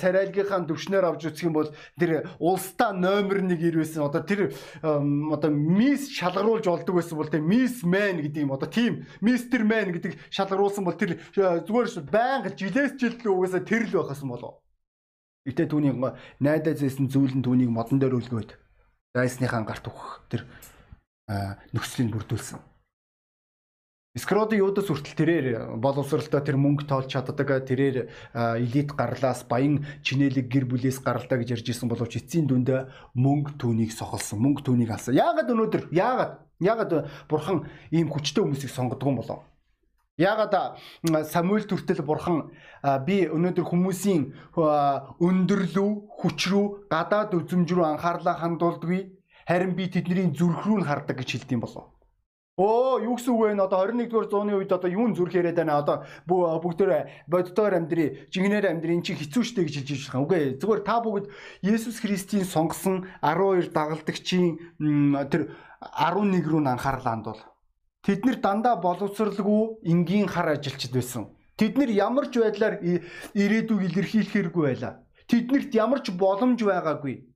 царайлгийнхаа 0.01 0.65
төвшнөр 0.65 1.05
авч 1.05 1.29
үзэх 1.29 1.53
юм 1.53 1.61
бол 1.61 1.69
тэр 2.01 2.25
улстай 2.41 2.97
номер 2.97 3.45
1 3.45 3.61
ир 3.61 3.77
байсан. 3.77 4.09
Одоо 4.09 4.25
тэр 4.25 4.57
одоо 4.81 5.51
мис 5.53 6.09
шалгаруулж 6.17 6.65
олдог 6.65 6.97
байсан 6.97 7.21
бол 7.21 7.29
тэр 7.29 7.45
мис 7.45 7.85
мэн 7.85 8.25
гэдэг 8.25 8.49
юм. 8.49 8.57
Одоо 8.57 8.73
тийм 8.73 9.05
мистер 9.21 9.61
мэн 9.61 9.93
гэдэг 9.93 10.17
шалгаруулсан 10.33 10.85
бол 10.89 10.97
тэр 10.97 11.21
зүгээр 11.37 12.09
байнга 12.09 12.57
жилээс 12.57 12.97
жил 12.97 13.21
л 13.21 13.37
угаасаа 13.37 13.61
тэр 13.61 13.85
л 13.85 14.01
байхсан 14.01 14.33
болов. 14.33 14.65
Гэтэ 15.45 15.69
түүний 15.69 15.93
найдаа 16.41 16.73
зээсэн 16.73 17.13
зүйл 17.13 17.37
нь 17.37 17.45
түүнийг 17.45 17.69
модон 17.69 18.01
дээр 18.01 18.17
үлгөөд 18.17 18.57
дайсныхаа 19.13 19.63
гарт 19.63 19.85
өгөх 19.87 20.25
тэр 20.33 20.49
нөхцөлийг 21.29 22.15
бүрдүүлсэн. 22.15 22.61
Скродын 24.17 24.65
юудас 24.65 24.89
хүртэл 24.89 25.13
тэрээр 25.13 25.47
боловсралтай 25.77 26.41
тэр 26.41 26.57
мөнгө 26.57 26.89
тоолж 26.89 27.13
чаддаг 27.13 27.69
тэрээр 27.69 28.09
элит 28.65 28.97
гарлаас 28.97 29.45
баян 29.45 29.85
чинэлэг 30.01 30.49
гэр 30.49 30.65
бүлээс 30.65 31.05
гаралтай 31.05 31.45
гэж 31.45 31.61
ярьж 31.61 31.69
исэн 31.69 31.93
боловч 31.93 32.17
эцсийн 32.25 32.49
дүндээ 32.49 33.13
мөнгө 33.13 33.61
түүнийг 33.61 33.93
сохолсон 33.93 34.41
мөнгө 34.41 34.73
түүнийг 34.73 34.89
алсан. 34.89 35.13
Яагаад 35.13 35.53
өнөөдөр 35.53 35.93
яагаад 35.93 36.33
яагаад 36.65 36.93
бурхан 37.29 37.69
ийм 37.93 38.09
хүчтэй 38.09 38.41
хүмүүсийг 38.41 38.73
сонгодог 38.73 39.05
юм 39.05 39.21
болов? 39.21 39.45
Яагаад 40.17 40.81
Самуэль 41.29 41.69
төртөл 41.69 42.01
бурхан 42.01 42.49
би 43.05 43.29
өнөөдөр 43.29 43.69
хүмүүсийн 43.69 44.33
өндөрлөв 44.57 45.91
хүч 46.09 46.41
рүү 46.57 46.89
гадаад 46.89 47.37
үзмж 47.37 47.69
рүү 47.69 47.85
анхаарлаа 47.85 48.41
хандуулдаггүй 48.41 49.13
Харин 49.47 49.77
би 49.79 49.87
тэдний 49.87 50.35
зүрх 50.35 50.67
рүү 50.67 50.83
нь 50.83 50.87
хардаг 50.87 51.23
гэж 51.23 51.39
хэлдэм 51.39 51.63
болов. 51.63 51.87
Оо 52.59 52.99
юу 52.99 53.21
гэсэн 53.21 53.37
үг 53.37 53.41
вэ? 53.47 53.61
Одоо 53.61 53.85
21-р 53.85 54.27
зууны 54.33 54.57
үед 54.57 54.73
одоо 54.73 54.89
юун 54.91 55.13
зүрх 55.15 55.37
яриад 55.37 55.61
байна? 55.61 55.77
Одоо 55.77 56.09
бүгдөө 56.25 57.29
боддоор 57.29 57.77
амьдрий, 57.77 58.27
жигнээр 58.33 58.73
амьдрий, 58.73 58.97
эн 58.97 59.05
чинь 59.05 59.21
хэцүү 59.21 59.45
шттэ 59.45 59.69
гэж 59.69 59.75
хэлж 59.85 60.09
байгаа. 60.09 60.25
Үгүй 60.25 60.39
ээ. 60.41 60.57
Зүгээр 60.57 60.83
та 60.89 60.97
бүгд 61.05 61.29
Есүс 61.61 62.01
Христийн 62.01 62.49
сонгосон 62.49 63.05
12 63.21 63.77
дагалдагчийн 63.77 64.57
тэр 65.29 65.53
11 65.85 66.49
рүү 66.49 66.61
нь 66.65 66.73
анхаарал 66.73 67.05
хандуул. 67.05 67.45
Тэд 68.01 68.25
нэр 68.25 68.41
дандаа 68.41 68.81
боловсралгүй 68.81 69.85
энгийн 69.85 70.27
хар 70.33 70.57
ажилчид 70.57 70.97
байсан. 70.97 71.29
Тэд 71.61 71.77
нэр 71.77 71.93
ямар 71.93 72.33
ч 72.33 72.41
байдлаар 72.41 72.81
ирээдүйг 73.37 73.83
илэрхийлэхэргүй 73.85 74.65
байлаа. 74.65 75.05
Тэднэрт 75.29 75.77
ямар 75.77 76.01
ч 76.01 76.09
боломж 76.17 76.57
байгаагүй. 76.65 77.36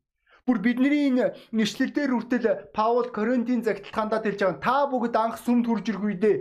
Бүр 0.50 0.59
бидний 0.66 1.14
энэ 1.14 1.38
нэшлэлээр 1.54 2.11
үртэл 2.11 2.75
Паул 2.75 3.07
Коринтын 3.14 3.62
загталхаандаа 3.62 4.19
хэлж 4.19 4.42
байгаа 4.42 4.59
та 4.59 4.90
бүгд 4.90 5.14
анх 5.14 5.38
сүмд 5.38 5.71
хурж 5.71 5.87
ирэх 5.87 6.02
үедээ 6.02 6.37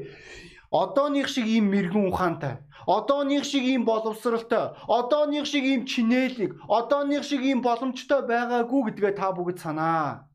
одооных 0.74 1.30
шиг 1.30 1.46
ийм 1.46 1.70
мэрэгэн 1.70 2.10
ухаантай, 2.10 2.58
одооных 2.90 3.46
шиг 3.46 3.62
ийм 3.70 3.86
боловсралтай, 3.86 4.74
одооных 4.90 5.46
шиг 5.46 5.62
ийм 5.62 5.86
чинээлэг, 5.86 6.58
одооных 6.66 7.22
шиг 7.22 7.42
ийм 7.46 7.62
боломжтой 7.62 8.26
байгаагүй 8.26 8.82
гэдгээ 8.98 9.14
та 9.14 9.30
бүгд 9.30 9.62
санаа. 9.62 10.30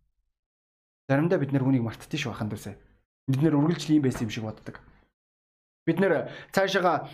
Заримдаа 1.11 1.38
бид 1.43 1.50
нэр 1.50 1.66
хүнийг 1.66 1.83
мартдээ 1.83 2.19
шүү 2.19 2.31
хаханд 2.31 2.54
үсэ. 2.54 2.78
Бид 3.26 3.43
нэр 3.43 3.59
үргэлжлэн 3.59 3.99
ийм 3.99 4.07
байсан 4.07 4.26
юм 4.26 4.35
шиг 4.35 4.47
боддог. 4.47 4.78
Бид 5.85 6.00
нэр 6.00 6.33
цаашаага 6.49 7.12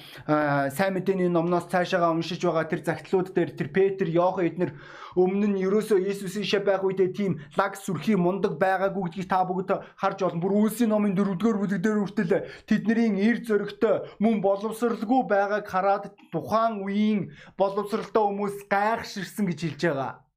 сайн 0.71 0.95
мэдээний 0.95 1.27
номноос 1.27 1.67
цаашаага 1.75 2.15
уншиж 2.15 2.39
байгаа 2.39 2.71
тэр 2.71 2.87
загтлууд 2.87 3.35
дээр 3.35 3.50
тэр 3.59 3.69
Петр, 3.75 4.07
Иохан 4.07 4.47
эднэр 4.47 4.71
өмнө 5.19 5.50
нь 5.50 5.59
ерөөсөө 5.67 5.99
Иесусийн 6.07 6.47
шав 6.47 6.62
байх 6.62 6.87
үедээ 6.87 7.11
тийм 7.11 7.43
лаг 7.59 7.75
сүрхий 7.75 8.15
мундаг 8.15 8.62
байгаагүй 8.62 9.11
гэдгийг 9.11 9.27
та 9.27 9.43
бүгд 9.43 9.75
харж 9.99 10.23
олон. 10.23 10.39
Бүр 10.39 10.71
Үлсийн 10.71 10.95
номын 10.95 11.19
4-р 11.19 11.59
бүлэг 11.59 11.83
дээр 11.83 11.99
хүртэл 11.99 12.47
тэдний 12.71 13.11
эр 13.27 13.43
зөрөгтэй 13.43 14.23
мөн 14.23 14.39
боловсралгүй 14.39 15.27
байгааг 15.27 15.67
хараад 15.67 16.15
тухайн 16.31 16.79
үеийн 16.87 17.35
боловсралтай 17.59 18.23
хүмүүс 18.23 18.71
гайхширсан 18.71 19.50
гэж 19.50 19.59
хэлж 19.67 19.83
байгаа. 19.83 20.30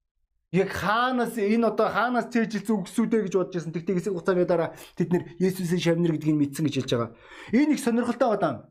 Яг 0.53 0.69
хаанаас 0.69 1.33
энэ 1.33 1.65
одоо 1.65 1.89
хаанаас 1.89 2.29
цээжилсэн 2.29 2.85
үгсүүдэ 2.85 3.25
гэж 3.25 3.33
бодож 3.33 3.53
байсан. 3.57 3.73
Тэгтээ 3.73 3.95
хэсэг 3.97 4.13
хугацааны 4.13 4.45
дараа 4.45 4.77
тэд 4.93 5.09
нэр 5.09 5.23
Есүсийн 5.41 5.81
шавнар 5.81 6.13
гэдгийг 6.13 6.37
мэдсэн 6.37 6.69
гэж 6.69 6.75
хэлж 6.77 6.91
байгаа. 6.93 7.09
Энэ 7.57 7.73
их 7.73 7.81
сонирхолтой 7.81 8.37
байна. 8.37 8.69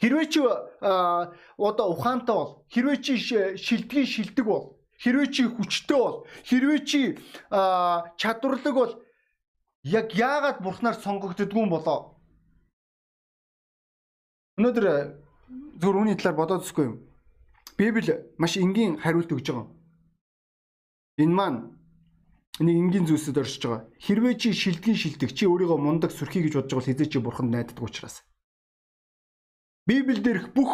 Хэрвээ 0.00 0.26
чи 0.32 0.40
одоо 0.40 1.86
ухаантай 1.92 2.32
бол, 2.34 2.64
хэрвээ 2.72 2.96
чи 3.04 3.12
шилдгийн 3.20 4.08
шилдэг 4.08 4.46
бол, 4.48 4.80
хэрвээ 5.04 5.28
чи 5.28 5.42
хүчтэй 5.52 6.00
бол, 6.00 6.24
хэрвээ 6.48 6.80
чи 6.88 7.00
чадварлаг 8.16 8.74
бол 8.74 8.92
яг 9.84 10.16
яагаад 10.16 10.64
бурхнаар 10.64 10.96
сонгогддгүй 10.96 11.60
юм 11.60 11.70
болоо? 11.70 12.16
Өнөөдөр 14.56 14.86
зөв 15.76 15.92
үүний 15.92 16.16
талаар 16.16 16.40
бодоод 16.40 16.64
үзгүй 16.64 16.84
юм. 16.88 16.96
Библи 17.76 18.16
маш 18.40 18.56
энгийн 18.56 18.96
хариулт 18.96 19.28
өгж 19.28 19.52
байгаа. 19.52 19.81
Энэ 21.22 21.34
маань 21.38 21.58
нэг 22.60 22.76
энгийн 22.82 23.06
зүйлсэд 23.06 23.38
оршиж 23.38 23.62
байгаа. 23.64 23.88
Хэрвээ 24.04 24.34
чи 24.36 24.48
шилдгийн 24.52 24.98
шилдэг 24.98 25.30
чи 25.32 25.46
өөрийгөө 25.46 25.78
мундаг 25.80 26.10
сүрхий 26.12 26.42
гэж 26.44 26.54
бодож 26.58 26.70
байгаа 26.70 26.82
бол 26.82 26.88
хизээ 26.90 27.08
чи 27.08 27.18
бурханд 27.22 27.50
найддаг 27.54 27.82
учраас. 27.82 28.16
Библиэлд 29.88 30.26
ирэх 30.26 30.46
бүх 30.52 30.72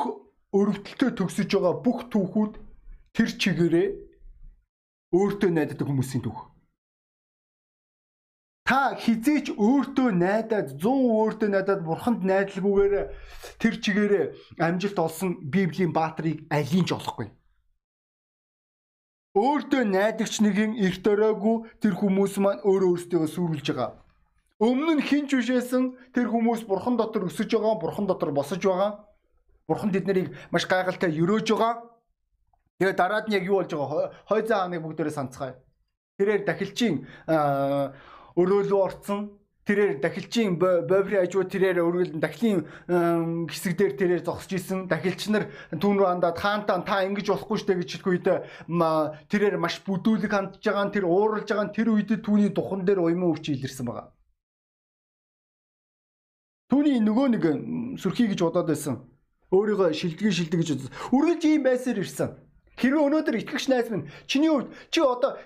өрөвдөлтөд 0.56 1.14
төгсөж 1.20 1.48
байгаа 1.52 1.74
бүх 1.84 1.98
түүхүүд 2.12 2.52
тэр 3.14 3.28
чигээрээ 3.40 3.88
өөртөө 5.12 5.50
найддаг 5.52 5.86
хүмүүсийн 5.86 6.24
түүх. 6.24 6.40
Та 8.68 8.92
хизээч 9.00 9.56
өөртөө 9.56 10.08
найдаад 10.12 10.76
100 10.76 10.84
өөртөө 10.84 11.48
найдаад 11.48 11.82
бурханд 11.88 12.20
найдалгүйгээр 12.20 12.94
тэр 13.56 13.74
чигээрээ 13.80 14.24
амжилт 14.60 14.98
олсон 15.00 15.40
Библийн 15.52 15.92
баатрыг 15.96 16.44
алийг 16.52 16.84
ч 16.84 16.92
олохгүй 16.92 17.32
өөртөө 19.36 19.82
найдагч 19.84 20.40
нэгэн 20.40 20.80
эрт 20.80 21.04
ороогүй 21.04 21.68
тэр 21.84 21.94
хүмүүс 22.00 22.40
маань 22.40 22.64
өөрөө 22.64 22.90
өөрсдөө 22.96 23.28
сүрүүлж 23.28 23.66
байгаа. 23.70 23.92
Өмнө 24.58 24.98
нь 24.98 25.06
хинч 25.06 25.36
бишээсэн 25.36 26.16
тэр 26.16 26.26
хүмүүс 26.32 26.64
бурхан 26.66 26.96
дотор 26.96 27.28
өсөж 27.28 27.52
байгаа, 27.52 27.78
бурхан 27.78 28.06
дотор 28.08 28.32
босож 28.32 28.58
байгаа. 28.58 29.04
Бурхан 29.68 29.92
тэднийг 29.92 30.34
маш 30.50 30.66
гайхалтай 30.66 31.12
өрөөж 31.12 31.46
байгаа. 31.54 31.86
Тэгээ 32.80 32.96
дараад 32.98 33.28
нь 33.28 33.36
яг 33.38 33.44
юу 33.46 33.62
болж 33.62 33.70
байгаа? 33.70 34.10
Хой 34.26 34.42
заа 34.42 34.66
хааныг 34.66 34.82
бүгдээрээ 34.82 35.14
санацгаая. 35.14 35.54
Тэрээр 36.18 36.42
дахилчийн 36.42 37.06
өрөөлөө 38.34 38.80
орцсон 38.82 39.37
тэрээр 39.68 40.00
дахилчийн 40.00 40.56
боври 40.56 41.20
ажуу 41.20 41.44
тэрээр 41.44 41.84
өргөл 41.84 42.16
дахлын 42.16 42.64
хэсэг 43.52 43.76
дээр 43.76 43.92
тэрээр 44.00 44.22
зогсож 44.24 44.56
исэн 44.56 44.88
дахилч 44.88 45.28
нар 45.28 45.52
түүн 45.76 46.00
рүү 46.00 46.08
андаад 46.08 46.40
хаантаа 46.40 46.80
та 46.88 47.04
ингэж 47.04 47.28
болохгүй 47.28 47.58
штэ 47.60 47.76
гэж 47.76 48.00
хэлэх 48.00 48.08
үед 48.08 48.28
тэрээр 49.28 49.60
маш 49.60 49.84
бүдүүлэг 49.84 50.32
хандж 50.32 50.64
байгаа 50.64 50.88
тэр 50.88 51.04
ууралж 51.04 51.52
байгаа 51.52 51.68
тэр 51.76 51.92
үед 51.92 52.16
түүний 52.24 52.48
духан 52.48 52.88
дээр 52.88 53.04
уйман 53.04 53.28
өвч 53.36 53.52
илэрсэн 53.52 53.84
байгаа. 53.84 54.08
Түүний 56.72 57.04
нөгөө 57.04 57.26
нэг 57.36 57.44
сүрхий 58.00 58.32
гэж 58.32 58.40
бодоод 58.40 58.72
байсан. 58.72 59.04
Өөрийгөө 59.52 59.92
шилдэгэн 59.92 60.32
шилдэг 60.32 60.60
гэж 60.60 60.68
бодсон. 60.76 60.92
Үргэлж 61.12 61.42
ийм 61.44 61.62
байсаар 61.64 62.00
ирсэн. 62.00 62.28
Хэрвээ 62.76 63.04
өнөөдөр 63.08 63.36
итгэгч 63.40 63.66
найз 63.72 63.88
минь 63.90 64.08
чиний 64.28 64.52
хувьд 64.52 64.70
чи 64.92 65.00
одоо 65.02 65.40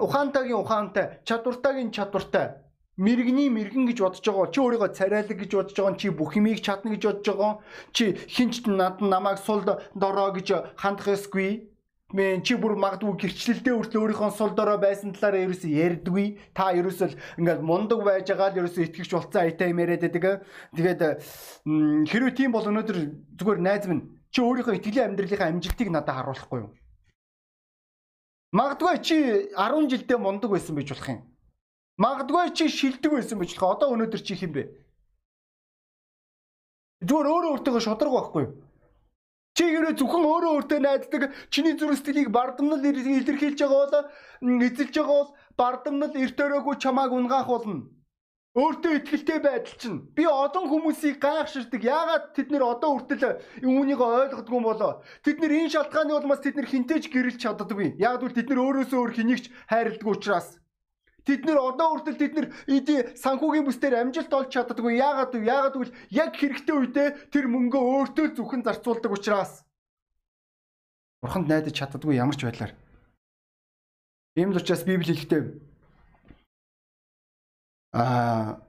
ухаантайгийн 0.00 0.62
ухаантай, 0.62 1.20
чадвартайгийн 1.26 1.92
чадвартай 1.92 2.63
мэрэгний 2.96 3.48
мэрэгэн 3.50 3.86
гэж 3.90 3.98
бодож 4.02 4.22
байгаа 4.22 4.52
чи 4.54 4.60
өөрийгөө 4.62 4.90
царайлаг 4.94 5.38
гэж 5.38 5.50
бодож 5.54 5.76
байгаа 5.78 6.00
чи 6.00 6.08
бүх 6.10 6.32
юмыг 6.38 6.60
чадна 6.62 6.94
гэж 6.94 7.02
бодож 7.04 7.26
байгаа 7.26 7.52
чи 7.92 8.04
хинч 8.34 8.54
над 8.70 9.02
намайг 9.02 9.38
сул 9.42 9.62
дороо 9.94 10.30
гэж 10.36 10.78
хандах 10.78 11.08
ёсгүй 11.16 11.74
Мэн 12.14 12.44
чи 12.46 12.54
бүр 12.54 12.76
магадгүй 12.78 13.16
гэрчлэлдээ 13.26 13.74
хүртэл 13.74 14.02
өөрийнхөө 14.06 14.30
сул 14.38 14.54
дорой 14.54 14.78
байсан 14.78 15.10
талаараа 15.16 15.50
ерөөсөө 15.50 15.72
ярьдгүй. 15.72 16.26
Та 16.54 16.70
ерөөсөө 16.70 17.40
ингээд 17.42 17.64
мундаг 17.66 18.06
байж 18.06 18.30
байгаа 18.30 18.54
л 18.54 18.60
ерөөсөө 18.62 18.86
итгэж 18.86 19.10
болцсон 19.10 19.42
аятай 19.42 19.74
юм 19.74 19.82
яриад 19.82 20.04
байдаг. 20.06 20.46
Тэгээд 20.78 21.00
хэрвээ 22.06 22.34
тийм 22.38 22.54
бол 22.54 22.70
өнөөдөр 22.70 22.98
зүгээр 23.34 23.58
найз 23.66 23.90
минь 23.90 24.04
чи 24.30 24.46
өөрийнхөө 24.46 24.78
итгэлийн 24.78 25.10
амьдралынхаа 25.10 25.50
амжилтыг 25.50 25.88
надад 25.90 26.14
харуулахгүй 26.14 26.58
юу? 26.62 26.70
Магадгүй 28.54 28.96
чи 29.02 29.16
10 29.58 29.90
жилдээ 29.90 30.18
мундаг 30.22 30.54
байсан 30.54 30.78
байж 30.78 30.94
болох 30.94 31.08
юм. 31.10 31.33
Магадгүй 31.98 32.50
чи 32.58 32.66
шилдэг 32.68 33.12
байсан 33.14 33.38
болох. 33.38 33.62
Одоо 33.62 33.94
өнөөдөр 33.94 34.22
чи 34.26 34.34
хэм 34.34 34.52
бэ? 34.54 34.62
Зүгээр 37.06 37.28
өөрөө 37.30 37.50
өөртөө 37.54 37.82
шудраг 37.86 38.12
байхгүй 38.14 38.42
юу? 38.42 38.52
Чи 39.54 39.64
ерөө 39.70 39.92
зөвхөн 40.02 40.24
өөрөө 40.26 40.52
өөртөө 40.58 40.78
найддаг 40.82 41.22
чиний 41.54 41.78
зүрх 41.78 41.94
сэтгэлийг 41.94 42.34
бардамнал 42.34 42.82
илэрхийлж 42.82 43.60
байгаа 43.62 44.10
бол 44.42 44.58
эзэлж 44.66 44.94
байгаа 44.98 45.18
бол 45.22 45.30
бардамнал 45.54 46.16
эрт 46.18 46.38
өрөөгүй 46.42 46.74
чамааг 46.82 47.12
унгаах 47.14 47.46
болно. 47.46 47.86
Өөртөө 48.58 48.92
ихтэй 49.14 49.38
байдал 49.42 49.78
чинь 49.78 49.98
би 50.14 50.26
олон 50.26 50.66
хүмүүсийг 50.70 51.22
гайхширдаг. 51.22 51.82
Яагаад 51.82 52.24
тэд 52.34 52.50
нэр 52.50 52.62
одоо 52.74 52.98
хүртэл 52.98 53.42
үүнийг 53.62 53.98
ойлгодгүй 53.98 54.58
юм 54.58 54.66
болоо? 54.66 55.02
Тэд 55.22 55.38
нэр 55.42 55.54
энэ 55.58 55.74
шалтгааны 55.74 56.14
улмаас 56.14 56.42
тэд 56.42 56.58
нэр 56.58 56.70
хинтэж 56.70 57.10
гэрэлж 57.10 57.38
чаддаггүй. 57.42 57.98
Яагаад 57.98 58.22
гэвэл 58.22 58.38
тэд 58.38 58.48
нэр 58.50 58.62
өөрөөсөө 58.62 58.98
өөр 58.98 59.12
хэнийгч 59.14 59.44
хайрладаг 59.70 60.06
учраас. 60.06 60.48
Тэд 61.24 61.48
нэр 61.48 61.56
одоо 61.56 61.96
хүртэл 61.96 62.20
тэд 62.20 62.32
нэр 62.36 62.46
эдийн 62.68 63.16
санхүүгийн 63.16 63.64
бүсдэр 63.64 63.96
амжилт 63.96 64.28
олж 64.28 64.52
чаддаггүй. 64.52 65.00
Яагаад 65.00 65.32
вэ? 65.32 65.48
Яагаад 65.48 65.74
гэвэл 65.76 65.96
яг 66.12 66.36
хэрэгтэй 66.36 66.76
үедээ 66.76 67.08
тэр 67.32 67.48
мөнгөө 67.48 67.80
өөртөө 67.80 68.26
зөвхөн 68.36 68.60
зарцуулдаг 68.60 69.08
учраас. 69.08 69.64
Бурханд 71.24 71.48
найдаж 71.48 71.72
чаддаггүй 71.72 72.20
ямар 72.20 72.36
ч 72.36 72.44
байдлаар. 72.44 72.76
Ийм 74.36 74.52
л 74.52 74.60
учраас 74.60 74.84
Библи 74.84 75.16
хэлэхдээ 75.16 75.42
аа 77.96 78.60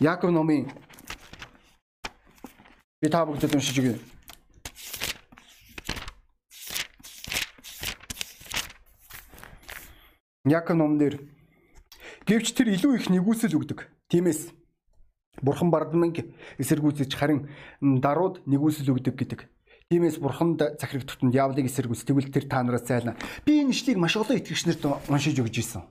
Яаков 0.00 0.28
номын 0.28 0.68
би 3.00 3.08
та 3.08 3.24
бүгдэд 3.24 3.54
уншиж 3.56 3.78
өгье. 3.80 3.96
Яков 10.44 10.76
номнэр 10.76 11.24
гэвч 12.28 12.52
тэр 12.52 12.76
илүү 12.76 13.00
их 13.00 13.08
нэгүсэл 13.08 13.56
өгдөг. 13.56 13.88
Тиймээс 14.12 14.52
Бурхан 15.40 15.72
бардамыг 15.72 16.28
эсэргүүцэж 16.60 17.16
харин 17.16 17.48
дарууд 17.80 18.44
нэгүсэл 18.44 18.92
өгдөг 18.92 19.16
гэдэг. 19.16 19.40
Тиймээс 19.88 20.20
Бурханд 20.20 20.60
захирагдтанд 20.80 21.32
явлыг 21.32 21.64
эсэргүүц 21.64 22.04
тэгвэл 22.04 22.28
тэр 22.28 22.44
та 22.44 22.60
нараас 22.60 22.84
зайлна. 22.84 23.16
Би 23.44 23.64
энэ 23.64 23.72
ишлийг 23.72 23.96
маш 23.96 24.20
олон 24.20 24.36
итгэгч 24.36 24.68
нарт 24.68 24.84
уншиж 25.08 25.40
өгч 25.40 25.56
ирсэн. 25.60 25.82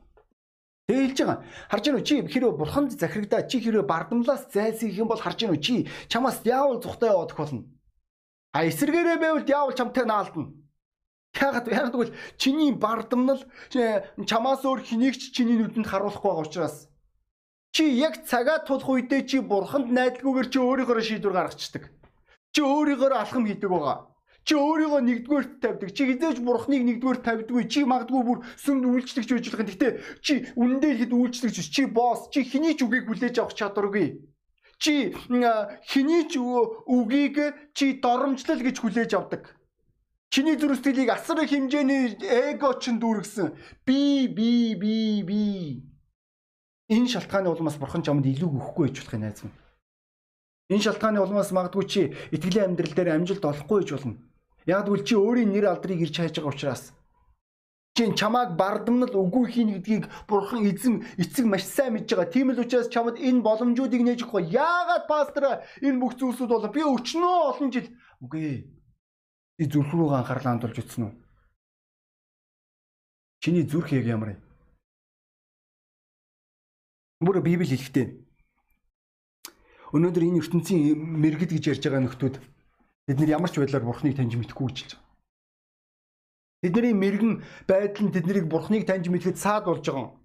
Тэгээ 0.85 1.01
хэлж 1.01 1.19
байгаа. 1.25 1.39
Харж 1.69 1.85
уу 1.89 2.01
чи 2.05 2.21
хэрвээ 2.21 2.53
Бурханд 2.53 2.91
захирагдаа 2.93 3.45
чи 3.49 3.57
хэрвээ 3.57 3.89
бардамлаас 3.89 4.53
зайлсхийх 4.53 4.97
юм 4.97 5.09
бол 5.09 5.21
харж 5.21 5.49
уу 5.49 5.57
чи 5.57 5.89
чамаас 6.09 6.41
яавал 6.45 6.81
зүхтэй 6.81 7.09
явах 7.09 7.37
болно. 7.37 7.65
А 8.53 8.65
эсэргээрээ 8.69 9.17
байвал 9.17 9.49
яавал 9.49 9.73
чамтай 9.77 10.05
наалдна. 10.05 10.53
Яагаад 11.33 11.65
яагаад 11.67 11.95
гэвэл 11.97 12.17
чиний 12.37 12.71
бардамнал 12.73 13.41
чамаас 14.29 14.61
өөр 14.65 14.81
хэнийг 14.85 15.17
ч 15.17 15.33
чиний 15.33 15.57
нүдэнд 15.57 15.89
харуулахгүй 15.89 16.29
байгаа 16.29 16.45
учраас 16.45 16.93
чи 17.73 17.89
яг 17.89 18.21
цагаа 18.29 18.61
тулах 18.61 18.85
үедээ 18.85 19.25
чи 19.25 19.37
бурханд 19.41 19.89
найдалгүйгээр 19.89 20.47
чи 20.53 20.59
өөрийнхөө 20.61 21.01
шийдвэр 21.01 21.33
гаргацдаг. 21.33 21.89
Чи 22.53 22.61
өөрийгөө 22.61 23.17
алхам 23.17 23.49
хийдэг 23.49 23.65
байгаа. 23.65 24.13
Чи 24.45 24.53
өөрийгөө 24.53 25.01
нэгдүгээр 25.01 25.45
тавьдаг. 25.57 25.89
Чи 25.97 26.03
хизээж 26.05 26.37
бурхныг 26.45 26.83
нэгдүгээр 26.85 27.19
тавьдгүй. 27.25 27.65
Чи 27.65 27.81
магадгүй 27.81 28.21
бүр 28.27 28.39
сүмд 28.61 28.85
үйлчлэгч 28.85 29.29
юм. 29.33 29.41
Гэхдээ 29.41 29.91
чи 30.21 30.33
үнэндээ 30.53 30.91
ихэд 30.93 31.13
үйлчлэгч 31.17 31.57
чи 31.73 31.83
босс. 31.89 32.29
Чи 32.29 32.45
хэний 32.45 32.77
ч 32.77 32.85
үгийг 32.85 33.09
хүлээж 33.09 33.41
авах 33.41 33.57
чадваргүй. 33.57 34.21
Чи 34.77 35.15
хэний 35.89 36.29
ч 36.29 36.37
үгийг 36.37 37.37
чи 37.73 37.97
доромжлол 37.97 38.61
гэж 38.61 38.77
хүлээж 38.85 39.11
авдаг. 39.17 39.49
Чиний 40.33 40.57
зүрх 40.57 40.81
сэтгэлийг 40.81 41.13
асар 41.13 41.45
их 41.45 41.53
хэмжээний 41.53 42.17
эго 42.25 42.73
чин 42.81 42.97
дүүргсэн. 42.97 43.53
Би 43.85 44.25
би 44.25 44.73
би 44.73 45.21
би. 45.21 45.43
Энэ 46.89 47.05
шалтгааны 47.13 47.53
улмаас 47.53 47.77
бурхан 47.77 48.01
чамд 48.01 48.25
илүү 48.25 48.49
өгөхгүй 48.49 48.89
байж 48.89 48.97
болох 48.97 49.13
юм 49.13 49.21
найз 49.21 49.45
минь. 49.45 49.53
Энэ 50.73 50.85
шалтгааны 50.89 51.21
улмаас 51.21 51.53
магадгүй 51.53 51.85
чи 51.85 52.01
итгэлийн 52.33 52.73
амьдрал 52.73 52.97
дээр 52.97 53.13
амжилт 53.13 53.45
олохгүй 53.45 53.85
байж 53.85 53.89
болно. 53.93 54.17
Яг 54.65 54.89
үл 54.89 55.05
чи 55.05 55.13
өөрийн 55.13 55.53
нэр 55.53 55.69
алдрыг 55.69 56.01
ирж 56.01 56.17
хайж 56.17 56.41
байгаа 56.41 56.49
учраас 56.49 56.83
чи 57.93 58.09
чамааг 58.09 58.57
бардамнал 58.57 59.13
үгүй 59.13 59.45
хийн 59.53 59.69
гэдгийг 59.77 60.09
бурхан 60.25 60.65
эзэн 60.65 61.05
эцэг 61.21 61.45
маш 61.45 61.61
сайн 61.61 61.93
мэдж 61.93 62.09
байгаа. 62.09 62.33
Тийм 62.33 62.57
л 62.57 62.63
учраас 62.65 62.89
чамд 62.89 63.21
энэ 63.21 63.45
боломжуудыг 63.45 64.01
нээж 64.01 64.25
өгөхгүй. 64.25 64.49
Яагаад 64.49 65.05
пастор 65.05 65.61
энэ 65.77 66.01
бүх 66.01 66.17
зүйлсүүд 66.17 66.49
бол 66.49 66.73
би 66.73 66.81
өчнөө 66.81 67.37
олон 67.53 67.69
жил 67.69 67.85
үгүй 68.17 68.81
Би 69.57 69.65
зүрх 69.69 69.93
рүүгээ 69.93 70.19
анхаарлаа 70.19 70.51
хандуулж 70.53 70.77
утсан 70.79 71.03
уу? 71.05 71.13
Чиний 73.41 73.65
зүрх 73.67 73.93
яг 73.93 74.05
ямар 74.05 74.29
юм? 74.33 74.41
Бүр 77.21 77.39
Библи 77.45 77.69
хэлэхдээ 77.69 78.07
өнөөдөр 79.93 80.23
энэ 80.25 80.41
ертөнцийн 80.41 80.97
мэрэгд 80.97 81.53
гэж 81.53 81.65
ярьж 81.77 81.83
байгаа 81.85 82.01
нөхдүүд 82.03 82.35
бид 83.07 83.17
нар 83.19 83.33
ямар 83.37 83.51
ч 83.51 83.61
байдлаар 83.61 83.85
Бурхныг 83.85 84.17
таньж 84.17 84.33
мэдэхгүй 84.35 84.67
гэж 84.67 84.77
хэлж 84.79 84.91
байгаа. 84.97 85.03
Тэдний 86.63 86.95
мэрэгэн 86.95 87.33
байдал 87.67 88.03
нь 88.07 88.13
тэднийг 88.15 88.47
бурхныг 88.47 88.87
таньж 88.87 89.11
мэдхэд 89.11 89.35
саад 89.35 89.67
болж 89.67 89.83
байгаа 89.83 90.07
юм. 90.07 90.22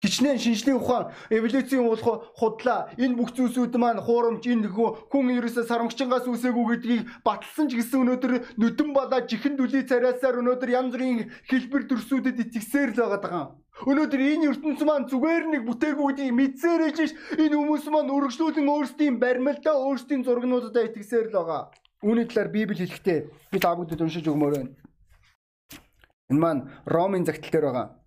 Хичнээн 0.00 0.40
шинжлэх 0.40 0.80
ухаан 0.80 1.12
эволюцийн 1.28 1.84
уулах 1.84 2.32
худлаа 2.32 2.88
энэ 2.96 3.20
бүх 3.20 3.36
зүйлсүүд 3.36 3.76
маань 3.76 4.00
хуурамч 4.00 4.48
энэ 4.48 4.72
хүн 4.72 5.26
ерөөсө 5.36 5.68
сарамгчингаас 5.68 6.24
үсээгүй 6.24 6.64
гэдгийг 6.72 7.02
баталсан 7.20 7.68
ч 7.68 7.76
гэсэн 7.76 8.08
өнөөдөр 8.08 8.32
нүдэн 8.56 8.96
балаа 8.96 9.20
жихэн 9.28 9.60
дүлий 9.60 9.84
царайсаар 9.84 10.40
өнөөдөр 10.40 10.72
янз 10.72 10.96
бүрийн 10.96 11.28
хэлбэр 11.52 11.84
төрсүүдэд 11.84 12.40
итгэсээр 12.48 12.96
л 12.96 13.12
байгаа 13.20 13.44
юм. 13.44 13.48
Өнөөдөр 13.92 14.20
энэ 14.24 14.48
ертөнц 14.48 14.80
маань 14.88 15.04
зүгээр 15.12 15.44
нэг 15.52 15.62
бүтээгүй 15.68 16.06
гэдгийг 16.16 16.32
мэдсээр 16.32 16.80
ээж 16.88 16.98
энэ 17.36 17.56
хүмүүс 17.60 17.84
маань 17.92 18.08
өргөжлүүлэн 18.16 18.72
өөрсдийн 18.72 19.20
баримлдаа 19.20 19.76
өөрсдийн 19.84 20.24
зургнуудаа 20.24 20.84
итгэсээр 20.88 21.28
л 21.28 21.36
байгаа. 21.36 21.62
Үүний 22.00 22.24
талаар 22.24 22.48
Библи 22.48 22.80
хэлэхдээ 22.80 23.18
би 23.52 23.58
та 23.60 23.76
бүдэд 23.76 24.00
уншиж 24.00 24.24
өгмөр 24.24 24.52
байна. 24.56 24.72
Энэ 26.32 26.40
маань 26.40 26.62
Ромын 26.88 27.28
загтал 27.28 27.52
дээр 27.52 27.68
байгаа 27.68 27.99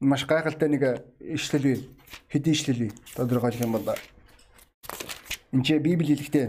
маш 0.00 0.24
гайхалтай 0.26 0.68
нэг 0.68 1.04
ишлэл 1.20 1.62
бий. 1.62 1.78
Хэдий 2.28 2.52
ишлэл 2.52 2.78
бий. 2.88 2.92
Тодорхойлох 3.14 3.60
юм 3.60 3.72
бол 3.72 3.84
энэ 5.52 5.64
чи 5.64 5.78
Библи 5.78 6.16
хэлэхдээ 6.16 6.46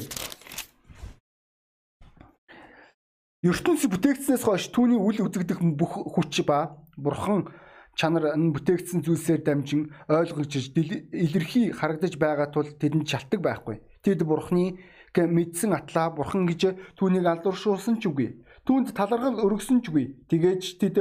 ертөнц 3.43 3.81
бүтээгдснээс 3.89 4.43
хойш 4.45 4.69
түүний 4.69 5.01
үл 5.01 5.25
үзэгдэх 5.25 5.59
бүх 5.75 5.97
хүч 6.13 6.45
ба 6.45 6.77
бурхан 6.95 7.49
чанар 7.97 8.37
энэ 8.37 8.53
бүтээгдсэн 8.53 9.01
зүйлсээр 9.01 9.41
дамжин 9.41 9.89
ойлгогдож 10.07 10.71
илэрхий 11.11 11.73
харагдаж 11.73 12.15
байгаа 12.21 12.53
тул 12.53 12.69
тэдэнд 12.69 13.09
шалтгаан 13.09 13.41
байхгүй. 13.41 13.75
Тэд 14.05 14.21
бурхны 14.23 14.77
мэдсэн 15.17 15.73
атлаа 15.73 16.13
бурхан 16.13 16.45
гэж 16.45 16.77
түүнийг 16.95 17.25
алдаршуулсан 17.25 17.97
ч 17.99 18.07
үгүй. 18.07 18.45
Түүнд 18.65 18.93
талархал 18.93 19.41
өргөсөн 19.41 19.81
ч 19.81 19.89
үгүй. 19.89 20.05
Тэгээж 20.29 20.63
тэд 20.81 20.97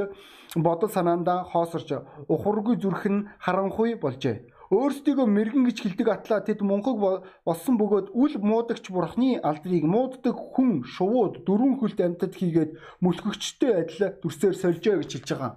бодол 0.57 0.91
санаандаа 0.91 1.45
хоосорч 1.53 1.93
ухаргүй 2.33 2.77
зүрх 2.81 3.05
нь 3.13 3.29
харанхуй 3.45 4.01
болжээ. 4.01 4.37
Өөрсдийгөө 4.71 5.27
мэрэгэн 5.27 5.65
гэж 5.67 5.79
хэлдэг 5.83 6.09
атлаа 6.09 6.41
тэд 6.47 6.63
мунхаг 6.63 6.97
болсон 7.43 7.75
бөгөөд 7.75 8.15
үл 8.15 8.35
муудагч 8.39 8.87
бурхны 8.95 9.43
алдрыг 9.43 9.83
мууддаг 9.83 10.37
хүн 10.55 10.87
шувууд 10.95 11.43
дөрвөн 11.43 11.75
хөлт 11.83 11.99
амьтад 11.99 12.39
хийгээд 12.39 12.79
мүлгөгчтэй 13.03 13.73
адил 13.83 14.15
дүрсээр 14.23 14.55
сольжээ 14.55 14.95
гэж 15.03 15.11
хэлж 15.11 15.29
байгаа. 15.35 15.53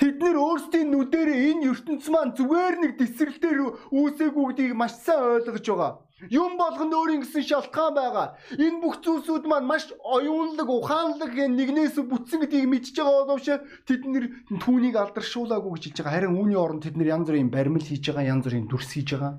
Тэд 0.00 0.16
нэр 0.24 0.36
өөрсдийн 0.40 0.88
нүдэрээ 0.96 1.40
энэ 1.52 1.76
ертөнц 1.76 2.08
маань 2.08 2.32
зүгээр 2.32 2.76
нэг 2.80 2.92
тесрэлтээр 2.96 3.92
үүсээгүй 3.92 4.44
гэдгийг 4.48 4.72
маш 4.72 4.96
сайн 4.96 5.44
ойлгож 5.44 5.66
байгаа. 5.68 5.92
Юм 6.32 6.56
болгонд 6.56 6.96
өөрийн 6.96 7.20
гэсэн 7.20 7.44
шалтгаан 7.44 7.92
байгаа. 8.00 8.32
Энэ 8.56 8.80
бүх 8.80 9.04
зүйлсүүд 9.04 9.44
маань 9.44 9.68
маш 9.68 9.92
оюунлаг, 10.00 10.68
ухаанлаг 10.72 11.32
нэгнээс 11.36 12.00
бүтсэн 12.00 12.40
гэдгийг 12.40 12.68
мэдж 12.72 12.96
байгаа 12.96 13.28
боловч 13.28 13.48
тэд 13.84 14.02
нэр 14.08 14.24
түүнийг 14.56 14.96
алдаршуулаагүй 14.96 15.72
гэж 15.76 15.84
хэлж 15.84 15.98
байгаа. 16.00 16.16
Харин 16.16 16.36
үүний 16.36 16.56
оронд 16.56 16.84
тэд 16.88 16.96
нэр 16.96 17.12
янз 17.20 17.28
бүрийн 17.28 17.52
баримл 17.52 17.84
хийж 17.84 18.04
байгаа, 18.08 18.32
янз 18.32 18.44
бүрийн 18.48 18.68
дүрс 18.72 18.90
хийж 18.96 19.20
байгаа. 19.20 19.32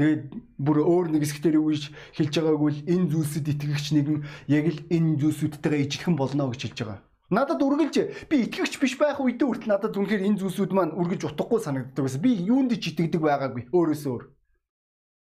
Тэгээд 0.00 0.22
бүр 0.56 0.78
өөр 0.80 1.06
нэг 1.12 1.28
хэсгээр 1.28 1.60
үгүйж 1.60 1.84
хэлж 2.16 2.34
байгаагүй 2.40 2.70
л 2.72 2.84
энэ 2.88 3.08
зүйлсэд 3.12 3.52
итгэгч 3.52 3.86
нэгэн 4.00 4.18
яг 4.48 4.64
л 4.64 4.80
энэ 4.88 5.20
зүйлсүүдтэйгээ 5.20 5.84
ижилхэн 5.84 6.16
болно 6.16 6.48
гэж 6.48 6.72
хэлж 6.72 6.78
байгаа. 6.88 7.09
Надад 7.30 7.62
үргэлж 7.62 8.26
би 8.26 8.42
итгэгч 8.42 8.74
биш 8.82 8.98
байх 8.98 9.22
үедээ 9.22 9.46
хүртэл 9.46 9.70
надад 9.70 9.94
үнэхээр 9.94 10.26
энэ 10.26 10.40
зүйлсүүд 10.42 10.74
маань 10.74 10.98
үргэлж 10.98 11.30
утгагүй 11.30 11.62
санагддаг 11.62 12.02
байсан. 12.02 12.22
Би 12.26 12.34
юунд 12.34 12.74
ч 12.74 12.90
итгэдэг 12.90 13.22
байгаагүй 13.22 13.70
өөрөөсөө 13.70 14.10
өөр. 14.10 14.24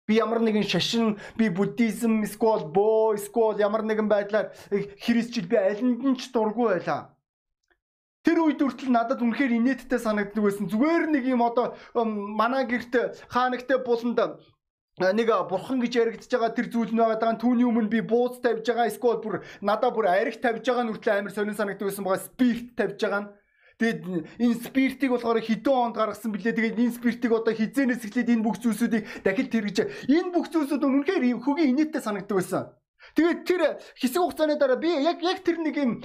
Би 0.08 0.16
ямар 0.16 0.40
нэгэн 0.40 0.64
шашин, 0.64 1.20
би 1.36 1.52
буддизм, 1.52 2.24
скол, 2.24 2.72
боо, 2.72 3.20
скол 3.20 3.60
ямар 3.60 3.84
нэгэн 3.84 4.08
байдлаар 4.08 4.56
христчил 5.04 5.44
би 5.44 5.60
алинд 5.60 6.00
нь 6.00 6.16
ч 6.16 6.32
дургүй 6.32 6.80
байлаа. 6.80 7.12
Тэр 8.24 8.48
үед 8.48 8.64
хүртэл 8.64 8.92
надад 8.92 9.20
үнэхээр 9.20 9.60
инээдтэй 9.60 10.00
санагддаг 10.00 10.40
байсан. 10.44 10.72
Зүгээр 10.72 11.04
нэг 11.08 11.24
юм 11.28 11.44
одоо 11.44 11.76
манай 12.04 12.64
гэрт 12.64 13.16
хаанагтай 13.28 13.80
буланд 13.80 14.20
нэг 15.00 15.28
бурхан 15.48 15.80
гэж 15.80 15.92
яригдж 15.96 16.28
байгаа 16.28 16.52
тэр 16.52 16.68
зүйл 16.68 16.92
нь 16.92 17.00
байгаа. 17.00 17.40
Түүний 17.40 17.64
өмнө 17.64 17.88
би 17.88 18.00
бууз 18.04 18.38
тавьж 18.44 18.68
байгаа. 18.68 18.92
Эсвэл 18.92 19.24
бүр 19.24 19.40
надаа 19.64 19.90
бүр 19.90 20.12
ариг 20.12 20.36
тавьж 20.44 20.64
байгаа 20.68 20.84
нь 20.84 20.92
хүртэл 20.92 21.16
амар 21.24 21.32
сонир 21.32 21.56
санагддаг 21.56 21.88
байсан 21.88 22.04
байгаа. 22.04 22.28
Спирт 22.28 22.76
тавьж 22.76 23.00
байгаа 23.00 23.22
нь 23.24 23.30
Тэгээд 23.80 24.04
энэ 24.44 24.60
спиртийг 24.60 25.10
болохоор 25.16 25.40
хэдэн 25.40 25.72
онд 25.72 25.96
гаргасан 25.96 26.36
бэлээ. 26.36 26.52
Тэгээд 26.52 26.80
энэ 26.84 26.96
спиртийг 27.00 27.32
одоо 27.32 27.56
хизээнээс 27.56 28.04
эхлээд 28.04 28.28
энэ 28.28 28.44
бүх 28.44 28.60
зүйлсүүдийг 28.60 29.24
дахид 29.24 29.48
тэргэж 29.48 29.76
энэ 30.04 30.32
бүх 30.36 30.52
зүйлсүүд 30.52 30.84
үнэхээр 30.84 31.40
хөгийн 31.40 31.72
инээдтэй 31.72 32.04
санагддаг 32.04 32.36
байсан. 32.36 32.76
Тэгээд 33.16 33.40
тэр 33.48 33.62
хэсэг 33.96 34.20
хугацааны 34.20 34.60
дараа 34.60 34.76
би 34.76 34.92
яг 35.00 35.24
яг 35.24 35.40
тэр 35.40 35.64
нэг 35.64 35.76
юм 35.80 36.04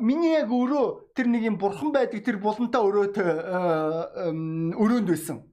миний 0.00 0.32
яг 0.32 0.48
өөрөө 0.48 1.12
тэр 1.12 1.28
нэг 1.28 1.44
юм 1.44 1.56
бурхан 1.60 1.92
байдаг 1.92 2.24
тэр 2.24 2.40
булантаа 2.40 2.88
өрөөт 2.88 3.16
өрөөнд 4.80 5.08
байсан. 5.12 5.44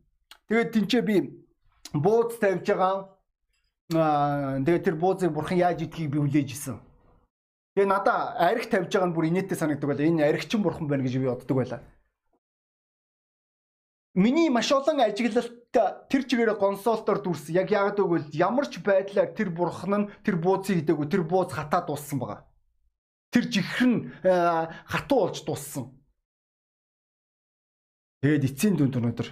Тэгээд 0.47 0.71
тэнцээ 0.71 1.04
би 1.04 1.15
бууз 2.01 2.38
тавьж 2.39 2.67
байгаа. 2.67 2.95
Аа 3.95 4.60
тэгээд 4.65 4.83
тэр 4.83 4.95
буузыг 4.95 5.31
бурхан 5.31 5.57
яаж 5.57 5.81
идхийг 5.81 6.12
би 6.12 6.19
хүлээж 6.19 6.49
исэн. 6.51 6.77
Тэгээ 7.77 7.88
надаа 7.93 8.36
арх 8.36 8.67
тавьж 8.67 8.91
байгаа 8.91 9.10
нь 9.10 9.15
бүр 9.15 9.29
инээдтэй 9.29 9.57
санагддаг 9.57 9.88
байлаа. 9.89 10.10
Энэ 10.10 10.27
архичин 10.27 10.62
бурхан 10.65 10.88
байна 10.89 11.05
гэж 11.05 11.15
би 11.17 11.29
боддог 11.29 11.57
байлаа. 11.57 11.81
Миний 14.17 14.49
маш 14.49 14.71
олон 14.73 14.97
ажиглалт 14.97 15.69
тэр 16.10 16.23
чигээр 16.25 16.57
консолтоор 16.57 17.21
дүрс 17.21 17.53
яг 17.53 17.69
яагаад 17.69 18.01
гэвэл 18.01 18.33
ямар 18.33 18.65
ч 18.65 18.81
байдлаар 18.81 19.29
тэр 19.38 19.53
бурхан 19.53 19.93
нь 19.93 20.10
тэр 20.25 20.41
бууцыг 20.41 20.81
идэггүй 20.81 21.05
тэр 21.05 21.21
бууц 21.21 21.53
хатаа 21.53 21.86
дууссан 21.86 22.17
байгаа. 22.17 22.41
Тэр 23.29 23.45
жихэр 23.45 23.88
нь 23.88 24.10
хатуу 24.89 25.29
болж 25.29 25.45
дууссан. 25.45 25.93
Тэгээд 28.25 28.47
эцсийн 28.49 28.73
дүнд 28.73 28.97
өнөөдөр 28.97 29.29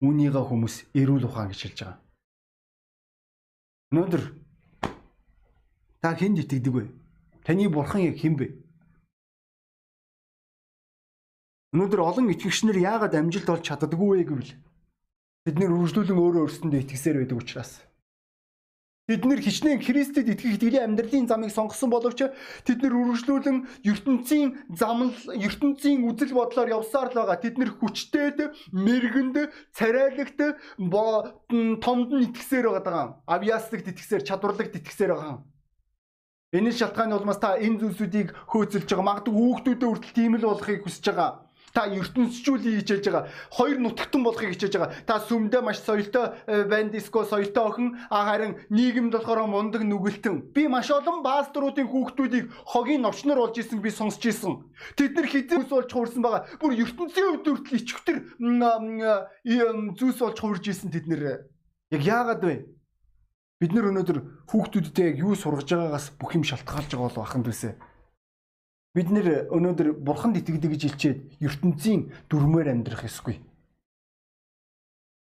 үүнийгээ 0.00 0.44
хүмүүс 0.48 0.74
эрүүл 0.96 1.28
ухаан 1.28 1.52
гэж 1.52 1.60
хэлж 1.60 1.78
байгаа. 1.84 1.98
Өнөөдөр 3.90 4.22
та 6.00 6.16
хэнд 6.16 6.40
итгэдэг 6.46 6.72
вэ? 6.72 6.84
Таны 7.44 7.68
бурхан 7.68 8.06
яг 8.08 8.16
хэн 8.16 8.34
бэ? 8.40 8.46
Өнөөдөр 11.76 12.00
олон 12.00 12.32
итгэгчнэр 12.32 12.78
яагаад 12.80 13.14
амжилт 13.14 13.48
олж 13.50 13.64
чаддаггүй 13.66 14.08
вэ 14.08 14.24
гэвэл 14.26 14.52
бид 15.44 15.56
нэр 15.58 15.74
үргэлжлүүлэн 15.74 16.18
өөрөө 16.18 16.42
өөрсөндөө 16.48 16.80
итгэсээр 16.82 17.16
байдаг 17.20 17.38
учраас. 17.38 17.89
Бид 19.10 19.26
нэр 19.26 19.42
хичнээн 19.42 19.82
Христэд 19.82 20.30
итгэх 20.30 20.54
итгэлийн 20.54 20.94
амьдралын 20.94 21.26
замыг 21.26 21.50
сонгосон 21.50 21.90
боловч 21.90 22.30
тэд 22.62 22.78
нэр 22.78 22.94
үргэлжлүүлэн 22.94 23.82
ертөнцийн 23.82 24.70
замл 24.70 25.10
ертөнцийн 25.34 26.06
үзэл 26.06 26.30
бодлоор 26.30 26.70
явсаар 26.78 27.10
л 27.10 27.18
байгаа. 27.18 27.42
Тэд 27.42 27.58
нэр 27.58 27.74
хүчтэйд, 27.74 28.54
мэрэгэнд, 28.70 29.50
царайлагт 29.74 30.38
томд 31.82 32.10
нь 32.14 32.24
итгэсээр 32.30 32.70
байгаа. 32.70 33.18
Авьяаслагт 33.26 33.90
итгэсээр, 33.90 34.22
чадварлагт 34.22 34.78
итгэсээр 34.78 35.10
байгаа. 35.18 35.42
Энэ 36.54 36.70
шалтгааны 36.70 37.18
улмаас 37.18 37.42
та 37.42 37.58
энэ 37.58 37.82
зүйлсүүдийг 37.82 38.30
хөөцөлж 38.46 38.94
байгаа. 38.94 39.06
Магадгүй 39.10 39.34
хүүхдүүдэд 39.34 39.90
хүртэл 39.90 40.14
тийм 40.14 40.38
л 40.38 40.46
болохыг 40.46 40.86
хүсэж 40.86 41.10
байгаа. 41.10 41.49
Та 41.74 41.86
ертөнцчүүлийг 41.86 42.82
хичээж 42.82 43.04
байгаа. 43.06 43.30
Хоёр 43.54 43.78
нутагтан 43.78 44.26
болохыг 44.26 44.58
хичээж 44.58 44.74
байгаа. 44.74 44.90
Та 45.06 45.22
сүмдээ 45.22 45.62
маш 45.62 45.78
соёлтой 45.78 46.34
э, 46.50 46.64
банд 46.66 46.90
диско 46.90 47.22
соёлтой 47.22 47.62
охин 47.62 47.88
харин 48.10 48.58
нийгэмд 48.74 49.14
болохоор 49.14 49.46
мундаг 49.46 49.86
нүгэлтэн. 49.86 50.50
Би 50.50 50.66
маш 50.66 50.90
олон 50.90 51.22
пасторуудын 51.22 51.86
хүүхдүүдийг 51.86 52.50
хогийн 52.66 53.06
новчнор 53.06 53.38
болж 53.38 53.54
исэн 53.62 53.78
би 53.78 53.90
сонсч 53.94 54.26
исэн. 54.26 54.66
Тэд 54.98 55.14
нар 55.14 55.30
хизээ 55.30 55.62
ус 55.62 55.70
болж 55.70 55.90
хуурсан 55.94 56.22
байгаа. 56.26 56.50
Бүр 56.58 56.74
ертөнцийн 56.74 57.38
хувьд 57.38 57.46
хүртэл 57.46 57.78
ичгтэр 57.78 58.18
зүйлс 59.94 60.18
болж 60.18 60.38
хуурж 60.42 60.64
исэн 60.66 60.90
тэд 60.90 61.06
нэр. 61.06 61.46
Яг 61.94 62.02
яагаад 62.02 62.42
вэ? 62.42 62.66
Бид 63.60 63.72
нар 63.76 63.92
өнөөдөр 63.92 64.48
хүүхдүүдтэй 64.48 65.14
яг 65.14 65.16
юу 65.20 65.36
сургаж 65.36 65.68
байгаагаас 65.68 66.06
бүх 66.16 66.32
юм 66.32 66.44
шалтгаалж 66.48 66.96
байгаа 66.96 67.12
бол 67.12 67.22
аханд 67.22 67.46
үсэ. 67.46 67.76
Бид 68.90 69.06
нэр 69.14 69.46
өнөөдөр 69.54 70.02
бурханд 70.02 70.42
итгэдэг 70.42 70.74
гэж 70.74 70.82
хэлчихэд 70.82 71.18
ертөнцийн 71.38 72.10
дүрмээр 72.26 72.74
амьдрах 72.74 73.06
ёсгүй. 73.06 73.38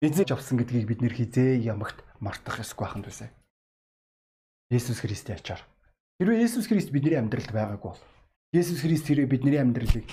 Эзэж 0.02 0.34
авсан 0.34 0.58
гэдгийг 0.58 0.90
бид 0.90 1.00
нэр 1.06 1.14
хизээ 1.14 1.62
ямагт 1.62 2.02
мартах 2.18 2.66
ёсгүй 2.66 2.86
аханд 2.90 3.14
үсэ. 3.14 3.30
Есүс 4.74 5.06
Христийн 5.06 5.38
ачаар. 5.38 5.62
Хэрвээ 6.18 6.50
Есүс 6.50 6.66
Христ 6.66 6.90
бидний 6.90 7.14
амьдралд 7.14 7.54
байгаагүй 7.54 7.94
бол 7.94 8.02
Есүс 8.58 8.82
Христ 8.82 9.06
хэрвээ 9.06 9.30
бидний 9.30 9.62
амьдралыг 9.62 10.10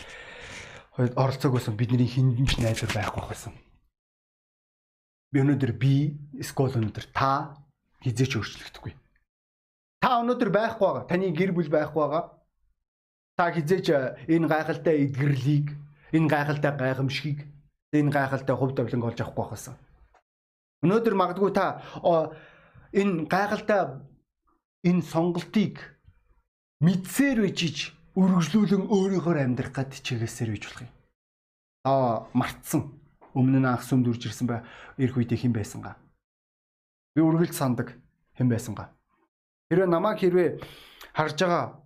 оролцоог 1.00 1.57
байсан 1.57 1.81
бидний 1.81 2.05
хиндэнч 2.05 2.61
найзар 2.61 2.92
байхгүй 2.92 3.24
байсан. 3.24 3.57
Би 5.33 5.40
өнөөдөр 5.40 5.72
би 5.81 6.12
эсвэл 6.37 6.76
өнөөдөр 6.76 7.09
та 7.16 7.57
хизээч 8.05 8.37
өөрчлөгдөхгүй. 8.37 8.92
Та 10.05 10.20
өнөөдөр 10.20 10.50
байхгүй 10.53 10.85
байгаа. 10.85 11.09
Таны 11.09 11.33
гэр 11.33 11.57
бүл 11.57 11.72
байхгүй 11.72 12.00
байгаа. 12.05 12.39
Та 13.40 13.48
хизээч 13.48 13.88
энэ 14.29 14.53
гайхалтай 14.53 15.09
эдгэрлийг, 15.09 15.72
энэ 16.12 16.29
гайхалтай 16.29 16.76
гайхамшигыг, 16.76 17.48
энэ 17.88 18.12
гайхалтай 18.12 18.53
хувь 18.53 18.76
тавиланг 18.76 19.16
олж 19.16 19.20
авахгүй 19.24 19.48
байхсан. 19.48 19.81
Өнөөдөр 20.85 21.16
магадгүй 21.16 21.48
та 21.57 21.81
энэ 22.92 23.24
гайхалтай 23.33 24.05
энэ 24.85 25.09
сонголтыг 25.09 25.81
мэдсээр 26.85 27.48
үжиж 27.48 27.96
үргэлжлүүлэн 28.12 28.92
өөрийнхөө 28.92 29.40
амьдрах 29.40 29.72
гад 29.72 29.96
чигээсээр 29.96 30.61
үйж 30.61 30.64
болох 30.68 30.85
юм. 30.85 30.92
Аа 31.88 32.29
мартсан. 32.37 32.92
Өмнө 33.33 33.64
нь 33.64 33.70
анх 33.72 33.88
сүмд 33.88 34.05
үрж 34.05 34.29
ирсэн 34.29 34.53
бай. 34.53 34.68
Ирэх 35.00 35.16
үедээ 35.16 35.48
хэн 35.48 35.57
байсангаа. 35.57 35.96
Би 37.16 37.24
үргэлж 37.24 37.57
сандаг 37.57 37.96
хэн 38.37 38.53
байсангаа. 38.53 38.92
Хэрвээ 39.72 39.88
намайг 39.88 40.20
хэрвээ 40.20 40.61
харж 41.16 41.40
байгаа 41.40 41.79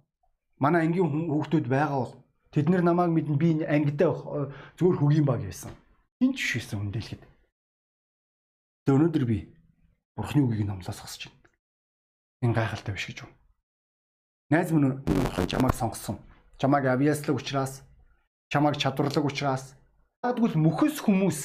манай 0.64 0.88
ангийн 0.88 1.29
хүүхдүүд 1.29 1.66
байгаа 1.68 2.00
бол 2.00 2.14
тэд 2.57 2.66
нар 2.72 2.81
намайг 2.81 3.12
мэднэ 3.12 3.37
би 3.37 3.48
ангидаа 3.68 4.48
зүгээр 4.81 4.96
хөгийн 4.96 5.29
баг 5.29 5.44
байсан. 5.44 5.77
Хинч 6.16 6.40
шийсэн 6.40 6.81
хүндэлэхэд. 6.81 7.22
Тэгээ 8.88 8.96
өнөөдөр 8.96 9.24
би 9.29 9.38
Бурхны 10.16 10.40
үгийг 10.40 10.64
номлоос 10.64 11.05
хасж 11.05 11.29
байна. 11.29 11.53
Энэ 12.40 12.57
гайхалтай 12.57 12.94
биш 12.96 13.07
гэж 13.12 13.18
байна. 13.29 13.37
Найз 14.50 14.70
минь 14.72 15.05
бурхан 15.05 15.50
чамайг 15.50 15.74
сонгосон. 15.77 16.16
Чамайг 16.57 16.87
авьяаслаг 16.87 17.37
учраас, 17.37 17.83
чамайг 18.48 18.81
чадварлаг 18.81 19.24
учраас 19.24 19.74
магадгүй 20.22 20.57
мөхөс 20.57 21.03
хүмүүс 21.05 21.38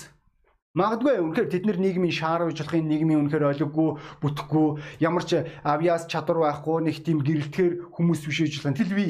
Магадгүй 0.79 1.19
үнэхээр 1.19 1.49
тэд 1.51 1.63
нар 1.67 1.79
нийгмийн 1.83 2.15
шаар 2.15 2.47
болохын 2.47 2.87
нийгмийн 2.87 3.27
үнэхээр 3.27 3.51
ойлгохгүй, 3.51 3.89
бүтэхгүй, 4.23 4.67
ямар 5.03 5.27
ч 5.27 5.43
авьяас 5.67 6.07
чадвар 6.07 6.47
байхгүй 6.47 6.87
нэг 6.87 7.03
тийм 7.03 7.19
гэрэлтгэр 7.19 7.91
хүмүүс 7.91 8.23
биш 8.23 8.63
болох. 8.63 8.79
Тэл 8.79 8.95
би. 8.95 9.07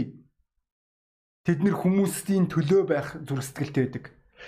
Тэд 1.46 1.62
нар 1.62 1.78
хүмүүсийн 1.78 2.50
төлөө 2.50 2.82
байх 2.90 3.08
зүрх 3.22 3.46
сэтгэлтэй 3.46 3.86
байдаг. 3.86 4.06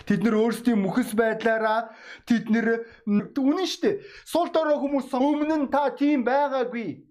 Тэд 0.09 0.25
нар 0.25 0.35
өөрсдийн 0.39 0.81
мөхөс 0.81 1.13
байдлаараа 1.13 1.93
тэд 2.25 2.49
нар 2.49 2.89
үнэн 3.05 3.69
штэ. 3.69 4.01
Сул 4.25 4.49
дорой 4.49 4.81
хүмүүс 4.81 5.13
өмнө 5.13 5.67
нь 5.67 5.69
та 5.69 5.93
тийм 5.93 6.25
байгаагүй. 6.25 7.05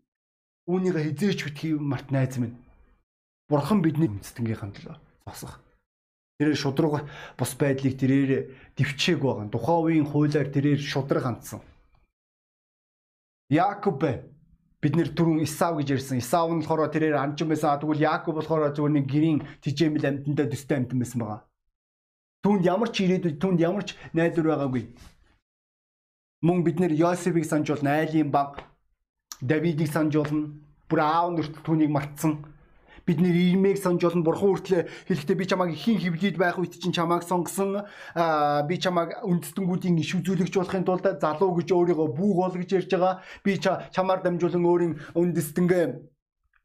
Үүнийг 0.66 0.96
хизээч 0.98 1.46
битгий 1.46 1.78
март 1.78 2.10
найз 2.10 2.34
минь. 2.40 2.58
Бурхан 3.46 3.78
бидний 3.84 4.10
үндэстнгийнхэн 4.10 4.74
төлөө 4.74 4.96
зогсох. 5.26 5.60
Тэрээр 6.40 6.56
шудраг 6.56 7.04
бус 7.36 7.52
байдлыг 7.52 8.00
тэрээр 8.00 8.48
дэвчээг 8.72 9.20
байгаа. 9.20 9.52
Тухайн 9.52 9.84
үеийн 9.84 10.06
хуулиар 10.08 10.48
тэрээр 10.48 10.80
шудраг 10.80 11.20
хандсан. 11.28 11.60
Яаков 13.52 14.00
бид 14.80 14.94
нэр 14.96 15.12
түрүүн 15.12 15.44
Исав 15.44 15.76
гэж 15.76 16.00
ярьсан. 16.00 16.16
Исав 16.16 16.48
нь 16.48 16.64
болохоор 16.64 16.88
тэрээр 16.88 17.20
анчин 17.20 17.44
байсан. 17.44 17.76
Тэгвэл 17.76 18.00
Яаков 18.00 18.40
болохоор 18.40 18.72
зөвхөн 18.72 18.96
нэг 18.96 19.06
гэрийн 19.12 19.44
тижээмэл 19.60 20.08
амьтандаа 20.08 20.48
төстэй 20.48 20.76
амьтан 20.80 20.96
байсан 20.96 21.20
байгаа. 21.20 21.44
Түүнд 22.40 22.64
ямар 22.64 22.88
ч 22.88 23.04
ирээдүйд 23.04 23.36
түүнд 23.36 23.60
ямар 23.60 23.84
ч 23.84 24.00
найдвар 24.16 24.56
байгаагүй. 24.56 24.84
Мөн 26.40 26.64
бид 26.64 26.80
нэр 26.80 26.96
Йосефийг 26.96 27.44
санаж 27.44 27.68
болно, 27.68 28.00
айлын 28.00 28.32
баг, 28.32 28.64
Давидыг 29.44 29.92
санаж 29.92 30.16
болно. 30.16 30.56
Бүр 30.88 31.04
аав 31.04 31.36
нэрт 31.36 31.60
түүнийг 31.60 31.92
мартсан 31.92 32.40
бидний 33.06 33.52
ирмээг 33.52 33.78
санаж 33.78 34.04
олон 34.04 34.24
бурхан 34.24 34.50
хүртлээ 34.56 34.82
хэлэхдээ 35.08 35.36
би 35.36 35.44
чамайг 35.46 35.70
ихийн 35.74 36.00
хөвлөд 36.00 36.36
байх 36.36 36.58
үед 36.58 36.76
чинь 36.76 36.94
чамайг 36.94 37.22
сонгосон 37.24 37.86
би 38.68 38.74
чамайг 38.76 39.20
үндэстэнгүүдийн 39.24 40.00
иш 40.00 40.14
үзүүлэгч 40.18 40.54
болохын 40.56 40.84
тулд 40.84 41.06
залуу 41.20 41.56
гэж 41.58 41.68
өөрийгөө 41.72 42.08
бүү 42.14 42.32
гол 42.36 42.54
гэж 42.56 42.70
ярьж 42.76 42.90
байгаа 42.94 43.14
би 43.44 43.58
чамаар 43.60 44.20
дамжуулан 44.22 44.64
өөрийн 44.64 44.94
үндэстэнгээ 45.14 45.84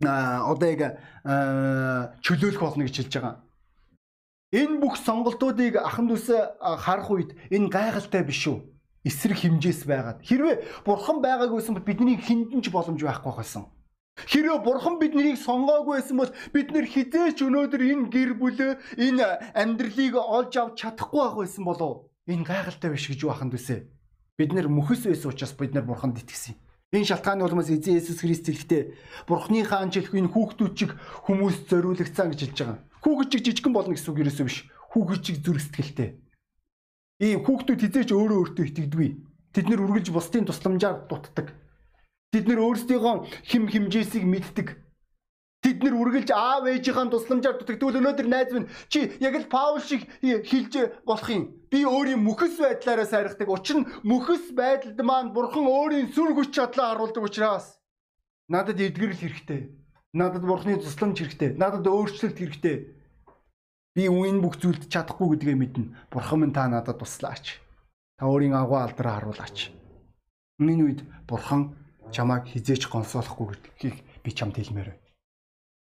одоо 0.04 0.68
яг 0.68 0.82
чөлөөлөх 2.22 2.62
болно 2.62 2.84
гэж 2.84 2.96
хэлж 3.00 3.14
байгаа. 3.16 3.36
Энэ 4.52 4.80
бүх 4.80 4.96
сонголтуудыг 5.00 5.76
ахан 5.80 6.08
дүүс 6.08 6.28
харах 6.80 7.10
үед 7.12 7.32
энэ 7.52 7.72
гайхалтай 7.72 8.24
биш 8.24 8.48
үү? 8.48 8.64
Эсрэг 9.06 9.38
хэмжээс 9.38 9.86
байгаад. 9.86 10.24
Хэрвээ 10.24 10.86
бурхан 10.86 11.22
байгаагүйсэн 11.22 11.76
бол 11.76 11.86
бидний 11.86 12.18
хиндэн 12.18 12.62
ч 12.62 12.72
боломж 12.72 13.00
байхгүй 13.04 13.34
байсан. 13.36 13.70
Хэрэв 14.16 14.64
бурхан 14.64 14.96
биднийг 14.96 15.36
сонгоогүй 15.36 16.00
байсан 16.00 16.18
бол 16.18 16.32
бид 16.56 16.72
нэр 16.72 16.88
хизээч 16.88 17.44
өнөөдөр 17.44 17.82
энэ 17.84 18.08
гэр 18.08 18.32
бүлээ 18.40 18.72
энэ 18.96 19.28
амьдралыг 19.60 20.16
олж 20.16 20.56
авч 20.56 20.76
чадахгүй 20.80 21.20
байх 21.20 21.36
байсан 21.36 21.64
болов. 21.68 22.08
Энэ 22.24 22.48
гайхалтай 22.48 22.96
биш 22.96 23.12
гэж 23.12 23.28
юу 23.28 23.36
аханд 23.36 23.60
үсэ. 23.60 23.84
Бид 24.40 24.56
нэр 24.56 24.72
мөхөс 24.72 25.04
байсан 25.04 25.36
учраас 25.36 25.52
бид 25.60 25.76
нар 25.76 25.84
бурханд 25.84 26.24
итгэсэн. 26.24 26.56
Энэ 26.96 27.12
шалтгааны 27.12 27.44
улмаас 27.44 27.68
эзэн 27.68 28.00
Есүс 28.00 28.24
Христ 28.24 28.48
хэлэхдээ 28.48 29.28
Бурхны 29.28 29.68
хаан 29.68 29.92
жилх 29.92 30.16
энэ 30.16 30.32
хүүхдүүд 30.32 30.74
чиг 30.80 30.96
хүмүүс 31.28 31.68
зориулагдсан 31.68 32.32
гэж 32.32 32.40
хэлж 32.40 32.60
байгаа. 32.64 32.80
Хүүхэд 33.04 33.30
чиг 33.36 33.42
жижигэн 33.44 33.74
болно 33.76 34.00
гэсэн 34.00 34.12
үг 34.16 34.22
ерөөсөө 34.24 34.46
биш. 34.48 34.58
Хүүхэд 34.96 35.22
чиг 35.28 35.38
зүрх 35.44 35.60
сэтгэлтэй. 35.60 36.10
Ийм 37.20 37.44
хүүхдүүд 37.44 37.80
хизээч 37.84 38.10
өөрөө 38.16 38.38
өөртөө 38.40 38.64
итгэдэггүй. 38.64 39.10
Тэд 39.52 39.66
нэр 39.68 39.84
үргэлж 39.84 40.08
бусдын 40.16 40.48
тусламжаар 40.48 41.04
дутдаг 41.12 41.52
Тэд 42.36 42.52
нэр 42.52 42.60
өөрсдийнхөө 42.60 43.48
хим 43.48 43.64
химжээсийг 43.72 44.28
мэддэг. 44.28 44.76
Тэд 45.64 45.88
нэр 45.88 45.96
үргэлж 45.96 46.36
аав 46.36 46.68
ээжийнхээ 46.68 47.16
тусламжаар 47.16 47.56
дутагдвал 47.64 47.96
өнөөдөр 47.96 48.28
найз 48.28 48.52
минь 48.52 48.68
чи 48.92 49.08
яг 49.24 49.40
л 49.40 49.48
Паул 49.48 49.80
шиг 49.80 50.04
хэлж 50.20 51.00
болох 51.08 51.32
юм. 51.32 51.56
Би 51.72 51.88
өөрийн 51.88 52.20
мөхөс 52.20 52.60
байдлаараа 52.60 53.08
сайрахдаг. 53.08 53.48
Учир 53.48 53.80
нь 53.80 53.88
мөхөс 54.04 54.52
байдалд 54.52 55.00
маань 55.00 55.32
бурхан 55.32 55.64
өөрийн 55.64 56.12
сүр 56.12 56.36
хүч 56.36 56.52
чадлаа 56.52 56.92
харуулдаг 56.92 57.24
учраас 57.24 57.80
надад 58.52 58.84
эдгэрэл 58.84 59.16
хэрэгтэй. 59.16 59.72
Надад 60.12 60.44
бурханы 60.44 60.76
тусламж 60.76 61.24
хэрэгтэй. 61.24 61.56
Надад 61.56 61.88
өөрчлөлт 61.88 62.36
хэрэгтэй. 62.36 62.76
Би 63.96 64.12
үн 64.12 64.44
бүх 64.44 64.60
зүйлд 64.60 64.92
чадахгүй 64.92 65.40
гэдгээ 65.40 65.56
мэднэ. 65.56 66.12
Бурхан 66.12 66.44
минь 66.44 66.52
та 66.52 66.68
надад 66.68 67.00
туслаач. 67.00 67.64
Та 68.20 68.28
өөрийн 68.28 68.60
агуу 68.60 68.84
алдраа 68.84 69.24
харуулаач. 69.24 69.72
Миний 70.60 70.84
үед 70.84 71.02
бурхан 71.32 71.85
чамайг 72.12 72.50
хизээч 72.52 72.90
гонсоолохгүй 72.90 73.48
гэдгийг 73.56 73.98
би 74.24 74.30
чамд 74.32 74.58
хэлмээр 74.58 74.90
байна. 74.94 75.04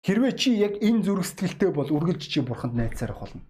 Хэрвээ 0.03 0.33
чи 0.35 0.49
яг 0.59 0.73
энэ 0.83 1.03
зүрх 1.07 1.25
сэтгэлтэй 1.25 1.71
бол 1.71 1.87
үргэлж 1.87 2.27
чи 2.27 2.41
бурханд 2.43 2.75
найзаарах 2.75 3.23
болно. 3.23 3.41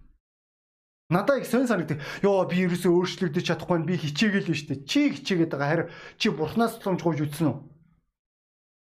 Надаа 1.09 1.37
их 1.37 1.47
сонь 1.47 1.67
санагдав. 1.67 1.97
Йоо 2.21 2.45
би 2.45 2.63
ерөөсөө 2.65 2.93
өөрчлөгдөж 2.93 3.43
чадахгүй 3.43 3.83
би 3.83 3.97
хичээгээл 3.97 4.49
нь 4.49 4.59
штэ. 4.61 4.85
Чи 4.87 5.11
хичээгээд 5.13 5.51
байгаа 5.51 5.69
харин 5.69 5.89
чи 6.17 6.29
бурхнаас 6.29 6.77
тусламж 6.79 7.01
гуйж 7.03 7.19
үтсэн 7.25 7.47
үү? 7.49 7.57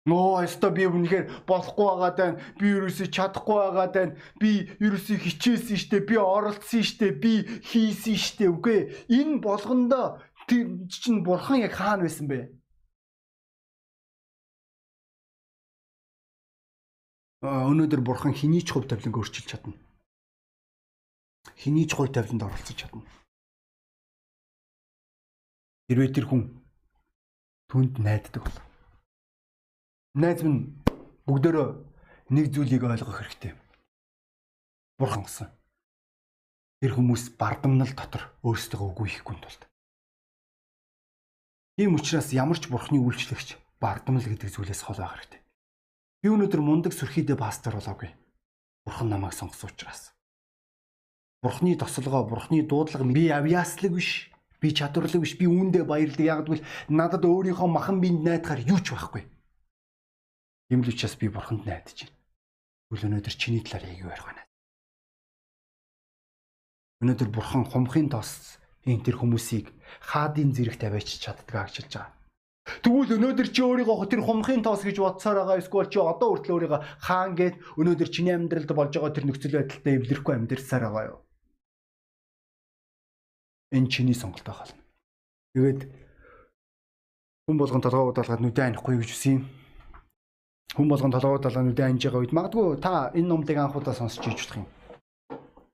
Нөө 0.10 0.50
өстой 0.50 0.72
би 0.74 0.84
үнэхээр 0.90 1.26
болохгүй 1.46 1.86
байгаа 1.86 2.14
даа. 2.18 2.32
Би 2.60 2.68
ерөөсөө 2.74 3.08
чадахгүй 3.14 3.58
байгаа 3.62 3.88
даа. 3.94 4.08
Би 4.42 4.52
ерөөсөө 4.82 5.18
хичээсэн 5.26 5.78
штэ. 5.78 6.06
Би 6.10 6.16
оролцсон 6.18 6.84
штэ. 6.84 7.14
Би 7.18 7.46
хийсэн 7.70 8.18
штэ. 8.18 8.50
Үгүй 8.50 9.08
энэ 9.08 9.42
болгондоо 9.46 10.20
чинь 10.50 11.22
бурхан 11.22 11.62
яг 11.62 11.78
хаана 11.78 12.10
байсан 12.10 12.26
бэ? 12.26 12.59
Өнөөдөр 17.40 18.02
бурхан 18.04 18.36
хэний 18.36 18.60
ч 18.60 18.76
хувь 18.76 18.92
тавиланг 18.92 19.16
өөрчилж 19.16 19.48
чадна. 19.48 19.72
Хэний 21.56 21.88
ч 21.88 21.96
хувь 21.96 22.12
тавиланд 22.12 22.44
оролцож 22.44 22.76
чадна. 22.76 23.08
Хэрвээ 25.88 26.12
тэр 26.12 26.28
хүн 26.28 26.52
түнд 27.72 27.96
найддаг 28.04 28.44
бол. 28.44 28.60
Найз 30.20 30.44
минь 30.44 30.76
бүгдөө 31.24 31.80
нэг 32.36 32.52
зүйлийг 32.52 32.84
ойлгох 32.84 33.24
хэрэгтэй. 33.24 33.56
Бурхан 35.00 35.24
гэсэн. 35.24 35.48
Тэр 36.84 36.92
хүмүүс 37.00 37.40
бардамнал 37.40 37.92
дотор 37.96 38.36
өөрсдөө 38.44 38.84
үгүй 38.84 39.16
хийхгүй 39.16 39.36
тулд. 39.40 39.64
Тийм 41.80 41.96
учраас 41.96 42.36
ямар 42.36 42.60
ч 42.60 42.68
бурхны 42.68 43.00
үйлчлэгч 43.00 43.56
бардамнал 43.80 44.28
гэдэг 44.28 44.52
зүйлээс 44.52 44.84
хол 44.84 45.00
байх 45.00 45.16
хэрэгтэй. 45.16 45.42
Би 46.20 46.28
өнөөдөр 46.28 46.60
мундаг 46.60 46.92
сүрхийдээ 46.92 47.40
пастор 47.40 47.80
болоогүй. 47.80 48.12
Бурхан 48.84 49.08
намайг 49.08 49.32
сонгосон 49.32 49.72
учраас. 49.72 50.12
Бурхны 51.40 51.80
тослогоо, 51.80 52.28
бурхны 52.28 52.68
дуудлага 52.68 53.08
би 53.08 53.32
авьяаслаг 53.32 53.96
биш. 53.96 54.28
Би 54.60 54.76
чадварлаг 54.76 55.24
биш. 55.24 55.40
Би 55.40 55.48
үүндээ 55.48 55.88
баярлдаг. 55.88 56.26
Яг 56.28 56.44
гэвэл 56.44 56.68
надад 56.92 57.24
өөрийнхөө 57.24 57.70
махан 57.72 58.04
биед 58.04 58.20
найдахаар 58.20 58.68
юу 58.68 58.84
ч 58.84 58.92
байхгүй. 58.92 59.24
Ийм 60.76 60.84
л 60.84 60.92
учраас 60.92 61.16
би 61.16 61.32
бурханд 61.32 61.64
найдаж 61.64 62.04
байна. 62.04 62.16
Үл 62.92 63.06
өнөөдөр 63.08 63.36
чиний 63.40 63.64
талаар 63.64 63.88
яг 63.88 64.04
юу 64.04 64.12
ярих 64.12 64.28
вэ? 64.28 64.44
Өнөөдөр 67.00 67.30
бурхан 67.32 67.64
хумхын 67.64 68.12
тос 68.12 68.60
энэ 68.84 69.08
тэр 69.08 69.16
хүмүүсийг 69.24 69.72
хаадын 70.04 70.52
зэрэг 70.52 70.76
тавиач 70.76 71.08
чаддгаа 71.24 71.72
гэж 71.72 71.88
хэлж 71.88 71.94
байгаа. 71.96 72.19
Тэгвэл 72.84 73.16
өнөөдөр 73.18 73.48
чи 73.50 73.62
өөрийгөө 73.64 74.08
тэр 74.10 74.22
хумхын 74.24 74.62
тоос 74.64 74.86
гэж 74.86 74.98
бодсоор 75.00 75.44
байгаа 75.44 75.58
эсвэл 75.62 75.90
чи 75.90 76.00
одоо 76.00 76.28
хүртэл 76.36 76.56
өөрийгөө 76.56 76.82
хаан 77.02 77.34
гээд 77.36 77.56
өнөөдөр 77.80 78.10
чиний 78.10 78.36
амьдралд 78.36 78.72
болж 78.74 78.94
байгаа 78.94 79.16
тэр 79.16 79.26
нөхцөл 79.26 79.58
байдалтай 79.58 79.94
эвлэрэхгүй 79.98 80.34
амьдрсаар 80.36 80.84
байгаа 80.88 81.06
юу? 81.10 81.20
Энэ 83.74 83.90
чиний 83.90 84.18
сонголт 84.18 84.46
байх 84.46 84.60
болно. 84.66 84.82
Тэгээд 85.54 85.82
хүн 87.50 87.58
болгон 87.58 87.82
толгой 87.82 88.10
удаалгаад 88.14 88.42
нүдэ 88.42 88.62
анихгүй 88.62 88.96
гэж 89.02 89.10
үсэн 89.14 89.34
юм. 89.42 89.44
Хүн 90.78 90.88
болгон 90.90 91.14
толгой 91.14 91.38
удаалгаад 91.42 91.66
нүдэ 91.70 91.84
анж 91.86 92.02
байгаа 92.06 92.22
үед 92.22 92.34
магадгүй 92.34 92.78
та 92.78 93.10
энэ 93.14 93.30
номдыг 93.30 93.58
анхудаа 93.58 93.94
сонсч 93.98 94.22
иж 94.26 94.38
болох 94.46 94.62
юм. 94.62 94.68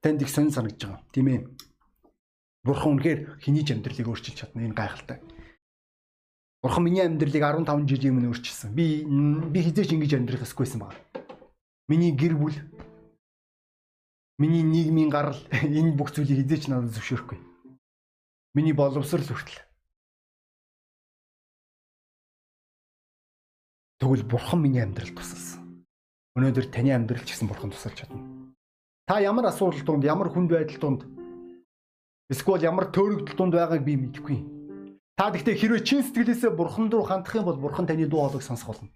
Танд 0.00 0.22
их 0.24 0.32
сонь 0.32 0.52
санагдаж 0.52 0.80
байгаа. 0.88 1.04
Тийм 1.12 1.26
ээ. 1.28 1.40
Бурхан 2.64 2.96
үнэхээр 2.96 3.20
хэний 3.44 3.64
ч 3.64 3.76
амьдралыг 3.76 4.08
өөрчилж 4.08 4.36
чадна 4.40 4.64
энэ 4.64 4.76
гайхалтай. 4.76 5.18
Бурхан 6.66 6.82
миний 6.82 7.06
амьдралыг 7.06 7.38
15 7.38 7.86
жилийн 7.86 8.18
өмнө 8.18 8.34
өөрчилсөн. 8.34 8.74
Би 8.74 9.06
би 9.06 9.62
хизээч 9.62 9.94
ингэж 9.94 10.18
амьдрах 10.18 10.42
хэрэггүйсэн 10.42 10.82
байна. 10.82 10.98
Миний 11.86 12.10
гэр 12.10 12.34
бүл 12.34 12.58
Миний 14.42 14.66
нийгмийн 14.66 15.06
гарал 15.06 15.38
энэ 15.62 15.94
бүх 15.94 16.10
зүйлийг 16.10 16.42
хизээч 16.42 16.66
надад 16.66 16.90
зөвшөөрөхгүй. 16.90 17.38
Миний 18.58 18.74
боловсрал 18.74 19.22
хүртэл. 19.22 19.62
Тэгвэл 24.02 24.26
бурхан 24.26 24.58
миний 24.58 24.82
амьдралд 24.82 25.14
тусалсан. 25.14 25.86
Өнөөдөр 26.34 26.66
таны 26.74 26.90
амьдрал 26.90 27.22
ч 27.22 27.30
гэсэн 27.30 27.46
бурхан 27.46 27.70
тусалж 27.70 28.02
чадна. 28.02 28.18
Та 29.06 29.22
ямар 29.22 29.46
асуудал 29.54 29.86
донд, 29.86 30.02
ямар 30.02 30.34
хүнд 30.34 30.50
байдал 30.50 30.82
донд 30.82 31.06
эсвэл 32.26 32.66
ямар 32.66 32.90
төөрөгдөл 32.90 33.38
донд 33.38 33.54
байгааг 33.54 33.86
би 33.86 33.94
мэдэхгүй. 33.94 34.55
Та 35.16 35.32
гэхдээ 35.32 35.56
хэрвээ 35.56 35.80
чин 35.80 36.04
сэтгэлээсээ 36.04 36.52
бурхан 36.52 36.92
руу 36.92 37.00
хандах 37.08 37.40
юм 37.40 37.48
бол 37.48 37.56
бурхан 37.56 37.88
таны 37.88 38.04
дуу 38.04 38.28
хоолойг 38.28 38.44
сонсох 38.44 38.76
болно. 38.76 38.92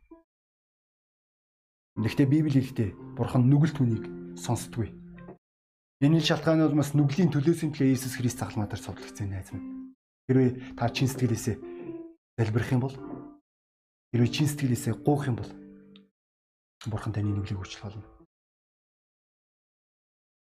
Гэхдээ 1.97 2.29
Библи 2.29 2.61
хэлэхдээ 2.61 3.17
бурхан 3.17 3.49
нүгэлт 3.49 3.81
хүнийг 3.81 4.05
сонсдгүй. 4.37 4.93
Энэ 6.05 6.21
шалтгаан 6.21 6.61
бол 6.69 6.81
бас 6.85 6.93
нүглийн 6.93 7.33
төлөөсөө 7.33 7.73
төлөө 7.73 7.89
Иесус 7.89 8.21
Христ 8.21 8.37
цахалмаа 8.37 8.69
дээр 8.69 8.85
цовдлогдсон 8.85 9.33
найз 9.33 9.49
минь. 9.53 9.97
Хэрвээ 10.29 10.77
та 10.77 10.93
чин 10.93 11.09
сэтгэлээсээ 11.09 11.57
залбирах 12.37 12.73
юм 12.73 12.85
бол 12.85 12.97
хэрвээ 14.13 14.33
чин 14.33 14.49
сэтгэлээсээ 14.49 15.01
гуух 15.01 15.25
юм 15.25 15.41
бол 15.41 15.51
бурхан 16.85 17.17
таны 17.17 17.33
нүглийг 17.33 17.65
өөрчлөх 17.65 17.85
болно. 17.85 18.05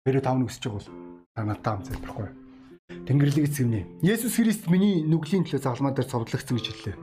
Хэрвээ 0.04 0.24
та 0.28 0.36
нүгсэж 0.36 0.60
байгаа 0.60 0.76
бол 0.76 0.88
та 1.32 1.40
надтай 1.44 1.72
хамт 1.72 1.88
залбирахгүй. 1.88 2.49
Тэнгэрлэг 2.90 3.46
эзэмнэ. 3.46 4.02
Есүс 4.02 4.34
Христ 4.34 4.66
миний 4.66 5.06
нүглийн 5.06 5.46
төлөө 5.46 5.62
загалмаа 5.62 5.94
дээр 5.94 6.10
цовдлогдсон 6.10 6.58
гэж 6.58 6.66
хэллээ. 6.66 6.96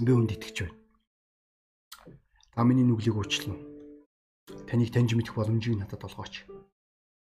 Би 0.00 0.10
үүнд 0.16 0.32
итгэж 0.32 0.56
байна. 0.64 0.76
Та 2.56 2.64
миний 2.64 2.88
нүглийг 2.88 3.12
уучлана. 3.12 3.60
Таныг 4.64 4.88
таньж 4.88 5.12
мэдэх 5.12 5.36
боломжийг 5.36 5.76
надад 5.76 6.08
олгооч. 6.08 6.48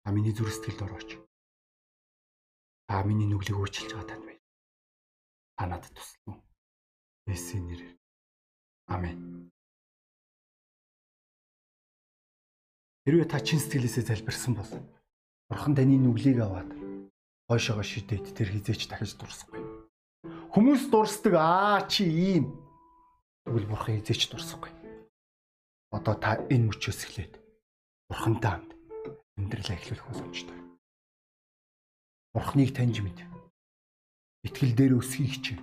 Та 0.02 0.10
миний 0.10 0.34
зүрх 0.34 0.50
сэтгэлд 0.50 0.82
орооч. 0.82 1.10
Та 2.90 3.06
миний 3.06 3.30
нүглийг 3.30 3.54
уучлж 3.54 3.86
байгаа 3.94 4.18
тань 4.18 4.26
байна. 4.26 4.42
Та 5.54 5.62
надад 5.70 5.94
туслана. 5.94 6.42
Есүсийн 7.30 7.70
нэрээр. 7.70 7.94
Амен. 8.90 9.46
Хэрвээ 13.06 13.30
та 13.30 13.38
чин 13.38 13.62
сэтгэлээсээ 13.62 14.10
залбирсан 14.10 14.58
бол 14.58 14.72
Бурхан 15.46 15.74
таны 15.74 15.98
нүглийг 15.98 16.42
аваад 16.42 16.89
хойшоогоо 17.50 17.82
шидэд 17.82 18.30
тэр 18.30 18.54
хизээч 18.54 18.86
дахиж 18.86 19.18
дурсахгүй. 19.18 19.58
Хүмүүс 20.54 20.86
дурсдаг 20.86 21.34
аа 21.34 21.82
чи 21.90 22.06
ийм. 22.06 22.54
Тэгвэл 23.42 23.66
бурхан 23.66 23.98
хизээч 23.98 24.30
дурсахгүй. 24.30 24.70
Одоо 25.90 26.14
та 26.14 26.38
энэ 26.46 26.70
мөчөөс 26.70 27.00
эхлээд 27.10 27.34
бурхантай 28.06 28.54
хамт 28.54 28.70
амьдралаа 29.34 29.74
эхлүүлэх 29.74 30.06
боломжтой. 30.06 30.58
Бурхныг 32.30 32.70
таньж 32.70 33.02
мэд. 33.02 33.18
Итгэл 34.46 34.78
дээр 34.78 35.02
өсгий 35.02 35.26
хичээ. 35.26 35.58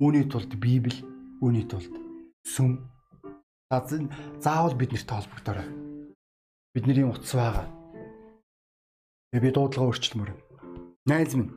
Үүний 0.00 0.24
тулд 0.32 0.56
Библи, 0.56 1.04
үүний 1.44 1.68
тулд 1.68 1.92
сүм 2.40 2.88
заавал 3.68 4.72
биднэрт 4.80 5.12
холбогдорой. 5.12 5.68
Бидний 6.72 7.04
утас 7.04 7.36
байгаа. 7.36 7.68
Тэгээ 9.36 9.44
би 9.44 9.50
дуудлага 9.52 9.92
өөрчлөмөр. 9.92 10.49
Найз 11.10 11.34
минь. 11.34 11.50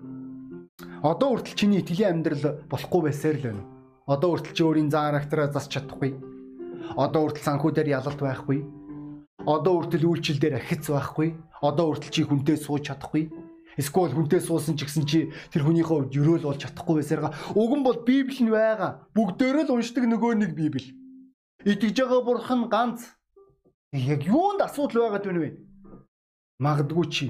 Одоо 1.05 1.37
хүртэл 1.37 1.53
чиний 1.53 1.85
итгэлийн 1.85 2.25
амьдрал 2.25 2.65
болохгүй 2.73 3.01
байсаар 3.05 3.37
л 3.37 3.45
байна. 3.45 3.63
Одоо 4.09 4.33
хүртэл 4.33 4.57
чи 4.57 4.63
өөрийн 4.65 4.89
зан 4.89 5.13
характераа 5.13 5.53
засч 5.53 5.77
чадахгүй. 5.77 6.17
Одоо 6.97 7.29
хүртэл 7.29 7.45
санхүү 7.45 7.69
дээр 7.77 8.01
ялалт 8.01 8.17
байхгүй. 8.17 8.65
Одоо 9.45 9.73
хүртэл 9.77 10.09
үйлчлэл 10.09 10.41
дээр 10.41 10.57
ахиц 10.57 10.89
байхгүй. 10.89 11.37
Одоо 11.61 11.93
хүртэл 11.93 12.09
чи 12.09 12.21
хүнтэй 12.25 12.57
сууж 12.57 12.89
чадахгүй. 12.89 13.29
Эсвэл 13.77 14.17
хүнтэй 14.17 14.41
суусан 14.41 14.73
ч 14.73 14.89
гэсэн 14.89 15.05
чи 15.05 15.29
тэр 15.53 15.69
хүнийхээ 15.69 16.09
хувьд 16.09 16.17
өрөөл 16.17 16.49
болж 16.49 16.57
чадахгүй 16.57 17.05
байсарга. 17.05 17.37
Уг 17.53 17.71
нь 17.77 17.85
бол 17.85 18.01
Библи 18.01 18.41
нь 18.41 18.49
байгаа. 18.49 19.05
Бүгдөө 19.13 19.69
л 19.69 19.73
уншдаг 19.77 20.09
нөгөө 20.09 20.33
нэг 20.33 20.57
Библи. 20.57 20.97
Итгэж 21.61 22.01
байгаа 22.01 22.25
бурхан 22.25 22.73
ганц. 22.73 23.05
Яг 23.93 24.25
юунд 24.25 24.65
асуудал 24.65 25.13
байгаад 25.13 25.29
байна 25.29 25.41
вэ? 25.45 25.49
Магадгүй 26.57 27.05
чи 27.13 27.29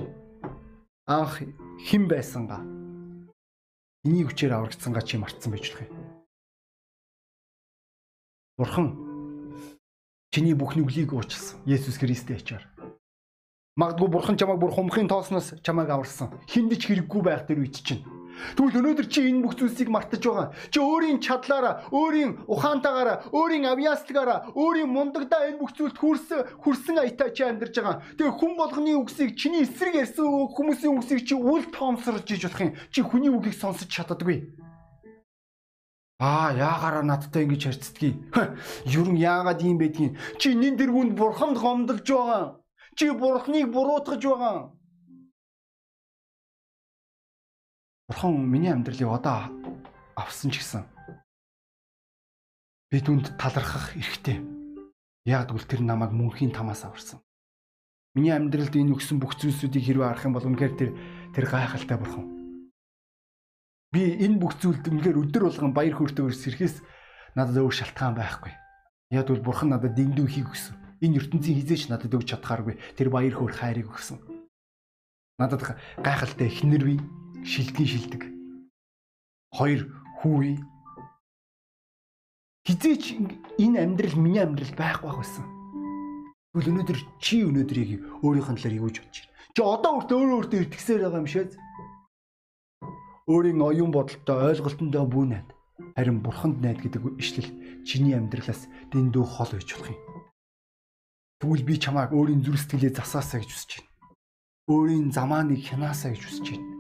анх 1.06 1.44
хэн 1.84 2.08
байсангаа 2.08 2.64
энийг 4.08 4.32
хүчээр 4.32 4.56
аврагдсангаа 4.56 5.04
чи 5.04 5.18
мартсан 5.20 5.52
байж 5.52 5.68
болох 5.76 5.84
юм. 5.84 5.92
Бурхан 8.58 8.88
чиний 10.32 10.56
бүх 10.56 10.76
нүглийг 10.80 11.12
уучлсан. 11.12 11.60
Есүс 11.68 12.00
Христийн 12.00 12.40
ачаар. 12.40 12.64
Магадгүй 13.76 14.08
бурхан 14.08 14.38
чамайг 14.40 14.60
бүр 14.64 14.72
хумхын 14.72 15.12
тоосноос 15.12 15.60
чамайг 15.60 15.90
аварсан. 15.92 16.32
Хинд 16.48 16.72
ч 16.80 16.88
хэрэггүй 16.88 17.22
байх 17.24 17.44
тэр 17.48 17.68
үед 17.68 17.84
чинь 17.84 18.06
Тэгвэл 18.56 18.80
өнөөдөр 18.80 19.08
чи 19.08 19.30
энэ 19.30 19.44
бүх 19.44 19.56
зүйлсийг 19.60 19.90
мартаж 19.90 20.24
байгаа. 20.24 20.48
Чи 20.72 20.80
өөрийн 20.80 21.20
чадлаараа, 21.24 21.88
өөрийн 21.92 22.32
ухаантайгаараа, 22.48 23.32
өөрийн 23.32 23.66
авьяаслагаараа, 23.72 24.54
өөрийн 24.56 24.90
мундагдаа 24.90 25.50
энэ 25.50 25.60
бүх 25.62 25.72
зүйлд 25.78 25.98
хүрсэн 25.98 26.40
хүрсэн 26.64 26.98
аятаа 27.00 27.30
чи 27.32 27.44
амьдарч 27.44 27.76
байгаа. 27.80 28.04
Тэгээ 28.18 28.38
хүн 28.40 28.54
болгоны 28.60 28.94
үгсийг 29.00 29.36
чиний 29.40 29.64
эсрэг 29.64 29.96
ярьсан 30.04 30.28
хүмүүсийн 30.52 30.96
үгсийг 30.98 31.22
чи 31.28 31.36
үл 31.36 31.64
тоомсорж 31.72 32.28
иж 32.32 32.44
болох 32.48 32.62
юм. 32.62 32.76
Чи 32.94 33.00
хүний 33.02 33.32
үгийг 33.32 33.56
сонсож 33.56 33.88
чаддаггүй. 33.88 34.64
Аа 36.24 36.56
яагаараа 36.56 37.04
надтай 37.04 37.44
ингэж 37.44 37.64
харьцдгийг. 37.68 38.16
Ер 38.98 39.08
нь 39.12 39.20
яагаад 39.20 39.60
ийм 39.66 39.78
байдгийг. 39.82 40.16
Чи 40.40 40.56
нин 40.56 40.78
дэргүнд 40.80 41.18
бурханд 41.20 41.58
гомдолж 41.60 42.08
байгаа. 42.08 42.64
Чи 42.96 43.12
бурхныг 43.12 43.68
буруутгаж 43.74 44.24
байгаа. 44.24 44.58
Бурхан 48.14 48.46
миний 48.46 48.70
амьдралыг 48.70 49.10
одоо 49.10 49.50
авсан 50.14 50.54
ч 50.54 50.62
гэсэн 50.62 50.86
би 52.94 53.02
түнд 53.02 53.34
талархах 53.42 53.98
эрхтэй. 53.98 54.38
Яг 55.26 55.50
гэвэл 55.50 55.66
тэр 55.66 55.82
намайг 55.82 56.14
мөнхийн 56.14 56.54
тамаас 56.54 56.86
аварсан. 56.86 57.26
Миний 58.14 58.30
амьдралд 58.30 58.70
энэ 58.70 58.94
өгсөн 58.94 59.18
бүх 59.18 59.34
зүйлсүүдийг 59.42 59.82
хэрвээ 59.82 60.06
харах 60.14 60.26
юм 60.30 60.38
бол 60.38 60.46
үнэхээр 60.46 60.74
тэр 60.78 60.92
тэр 61.34 61.46
гайхалтай 61.50 61.98
бурхан. 61.98 62.26
Би 63.90 64.14
энэ 64.22 64.38
бүх 64.38 64.62
зүйлд 64.62 64.86
үнэхээр 64.94 65.18
өдөр 65.18 65.50
болгон 65.50 65.74
баяр 65.74 65.98
хөөртэйгээр 65.98 66.38
сэрхээс 66.38 66.76
надад 67.34 67.58
өөр 67.58 67.74
шалтгаан 67.74 68.14
байхгүй. 68.14 68.54
Яг 69.10 69.26
бол 69.26 69.42
бурхан 69.42 69.74
надад 69.74 69.98
дэндүү 69.98 70.28
хийх 70.30 70.54
гэсэн. 70.54 71.02
Энэ 71.02 71.18
ертөнцийн 71.18 71.58
хизээч 71.58 71.90
надад 71.90 72.14
өгч 72.14 72.30
чадхааргүй. 72.30 72.78
Тэр 72.94 73.10
баяр 73.10 73.34
хөөр 73.34 73.58
хайрыг 73.58 73.90
өгсөн. 73.90 74.22
Надад 75.42 75.82
гайхалтай 75.98 76.46
эхнэр 76.54 76.86
бий 76.86 77.02
шилдгийн 77.44 77.88
шилдэг. 77.88 78.24
Хоёр 79.52 79.92
хүүе. 80.24 80.58
Хизээч 82.64 83.20
энэ 83.60 83.78
амьдрал 83.84 84.16
миний 84.16 84.40
амьдрал 84.40 84.72
байхгүй 84.80 85.12
байсан. 85.12 85.46
Тэгвэл 86.56 86.72
өнөөдөр 86.72 87.00
чи 87.20 87.44
өнөөдрийг 87.44 88.24
өөрийнх 88.24 88.50
нь 88.50 88.58
талаар 88.58 88.80
юу 88.80 88.88
гэж 88.88 88.98
бодож 89.04 89.20
байна? 89.20 89.36
Чи 89.54 89.62
одоо 89.62 89.92
өөртөө 90.00 90.18
өөрөө 90.18 90.38
өөртөө 90.40 90.60
итгэсээр 90.64 91.02
байгаа 91.04 91.22
юм 91.22 91.28
шээ. 91.28 91.46
Өөрийн 93.28 93.60
оюун 93.60 93.92
бодолтой 93.92 94.38
ойлголтондоо 94.56 95.04
бүү 95.04 95.26
найд. 95.28 95.50
Харин 96.00 96.24
бурханд 96.24 96.64
найд 96.64 96.80
гэдэг 96.80 97.20
ишлэл 97.20 97.50
чиний 97.84 98.16
амьдралаас 98.16 98.72
дэндүү 98.96 99.26
хол 99.28 99.52
байж 99.52 99.68
болох 99.76 99.92
юм. 99.92 100.00
Тэгвэл 101.44 101.68
би 101.68 101.76
чамааг 101.76 102.16
өөрийн 102.16 102.40
зүрх 102.40 102.64
сэтгэлээ 102.64 102.96
засаасаа 102.96 103.44
гэж 103.44 103.52
хүсэж 103.52 103.72
байна. 103.76 103.92
Өөрийн 104.72 105.12
замааныг 105.12 105.60
хянаасаа 105.60 106.16
гэж 106.16 106.24
хүсэж 106.24 106.48
байна 106.56 106.73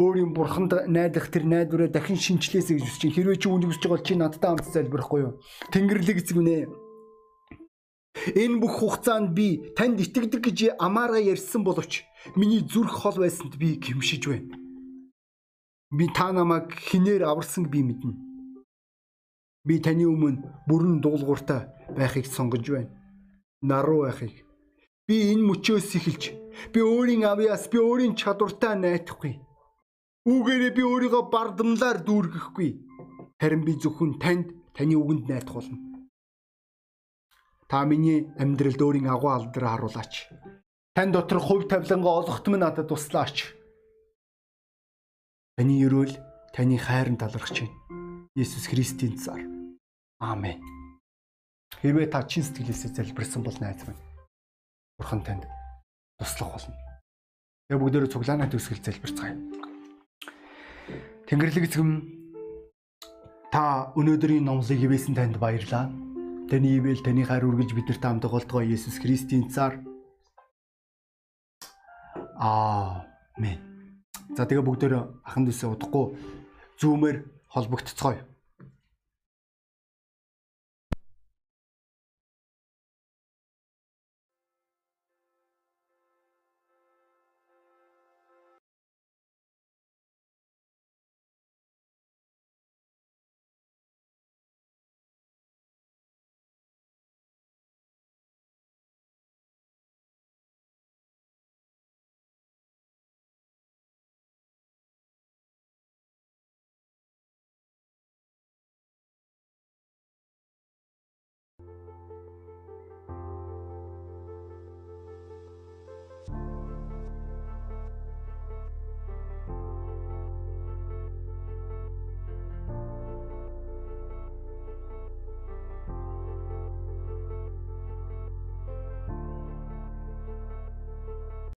өөрийн 0.00 0.32
бурханд 0.32 0.72
найдах 0.88 1.28
тэр 1.28 1.44
найдвараа 1.44 1.92
дахин 1.92 2.16
шинчлээсэй 2.16 2.80
гэж 2.80 2.84
хүсэж 2.88 3.00
чинь 3.04 3.14
хэрвээ 3.20 3.36
чи 3.36 3.48
үнийг 3.52 3.76
байгаа 3.76 3.92
бол 3.92 4.06
чи 4.08 4.14
надтай 4.16 4.48
хамт 4.48 4.72
залбирахгүй 4.72 5.20
юу? 5.20 5.32
Тэнгэрлэг 5.68 6.18
эзэг 6.24 6.40
үнэ. 6.40 6.72
Энэ 8.32 8.60
бүх 8.64 8.80
хугацаанд 8.80 9.36
би 9.36 9.60
танд 9.76 10.00
итгэдэг 10.00 10.40
гэж 10.40 10.58
амаараа 10.80 11.20
ярьсан 11.20 11.60
боловч 11.64 12.08
миний 12.32 12.64
зүрх 12.64 12.96
хол 12.96 13.20
байсанд 13.20 13.60
би 13.60 13.76
гимшиж 13.76 14.24
байна. 14.24 14.56
Би 15.92 16.08
та 16.08 16.32
намайг 16.32 16.72
хинээр 16.72 17.28
аварсан 17.28 17.68
би 17.68 17.84
мэднэ. 17.84 18.16
Би 19.68 19.84
таны 19.84 20.08
өмнө 20.08 20.64
бүрэн 20.64 21.04
дуулууртай 21.04 21.68
байхыг 21.92 22.24
сонгож 22.24 22.64
байна. 22.64 22.90
Наруу 23.60 24.08
байхыг. 24.08 24.32
Би 25.04 25.28
энэ 25.36 25.44
мөчөөс 25.44 25.92
эхэлж 26.00 26.24
би 26.72 26.80
өөрийн 26.80 27.28
авьяас 27.28 27.68
би 27.68 27.78
өөрийн 27.78 28.16
чадвартай 28.16 28.74
найдахгүй 28.80 29.49
Үүгээрээ 30.28 30.72
би 30.76 30.82
өөрийгөө 30.84 31.32
бардамлаар 31.32 32.04
дүүргэхгүй. 32.04 32.70
Харин 33.40 33.62
би 33.64 33.72
зөвхөн 33.80 34.20
танд 34.20 34.52
таны 34.76 34.94
үгэнд 35.00 35.32
найдах 35.32 35.56
болно. 35.56 35.78
Та 37.64 37.88
миний 37.88 38.28
амьдралд 38.36 38.76
өөрийн 38.76 39.08
агуу 39.08 39.32
алдраа 39.32 39.80
харуулаач. 39.80 40.28
Тань 40.92 41.12
дотор 41.12 41.40
хувь 41.40 41.64
тавилангаа 41.64 42.20
олохт 42.20 42.44
минь 42.52 42.60
надад 42.60 42.92
туслаач. 42.92 43.56
Таны 45.56 45.80
өрөөл 45.88 46.18
таны 46.52 46.76
хайрын 46.76 47.16
талархаж 47.16 47.64
байна. 47.64 47.78
Есүс 48.36 48.68
Христийн 48.68 49.16
цаар. 49.16 49.40
Аамен. 50.20 50.60
Хэрвээ 51.80 52.12
та 52.12 52.28
чин 52.28 52.44
сэтгэлээсээ 52.44 52.92
залбирсан 52.92 53.40
бол 53.40 53.56
найз 53.56 53.80
минь. 53.88 53.96
Бурхан 55.00 55.24
танд 55.24 55.48
туслах 56.20 56.60
болно. 56.60 56.76
Тэгээ 57.70 57.80
бүгдээрээ 57.80 58.12
цуглаанаа 58.12 58.52
төсгөл 58.52 58.84
залбирцгаая. 58.84 59.59
Тэнгэрлэг 61.30 61.70
эзэм 61.70 61.90
та 63.54 63.94
өнөөдрийн 63.94 64.42
номлыг 64.42 64.82
ивэсэн 64.82 65.14
танд 65.14 65.38
баярлалаа. 65.38 65.86
Таны 66.50 66.74
ивэл 66.74 67.06
таны 67.06 67.22
хайр 67.22 67.46
үргэлж 67.46 67.70
бидэрт 67.70 68.02
хамт 68.02 68.26
голтгоо 68.26 68.66
Есүс 68.66 68.98
Христийн 68.98 69.46
цаар. 69.46 69.78
Аамен. 72.34 73.62
За 74.34 74.42
тэгээ 74.42 74.66
бүгдээрээ 74.66 75.22
ахын 75.22 75.46
дэсээ 75.46 75.70
удахгүй 75.70 76.18
зүүмээр 76.82 77.22
холбогдцгоё. 77.46 78.26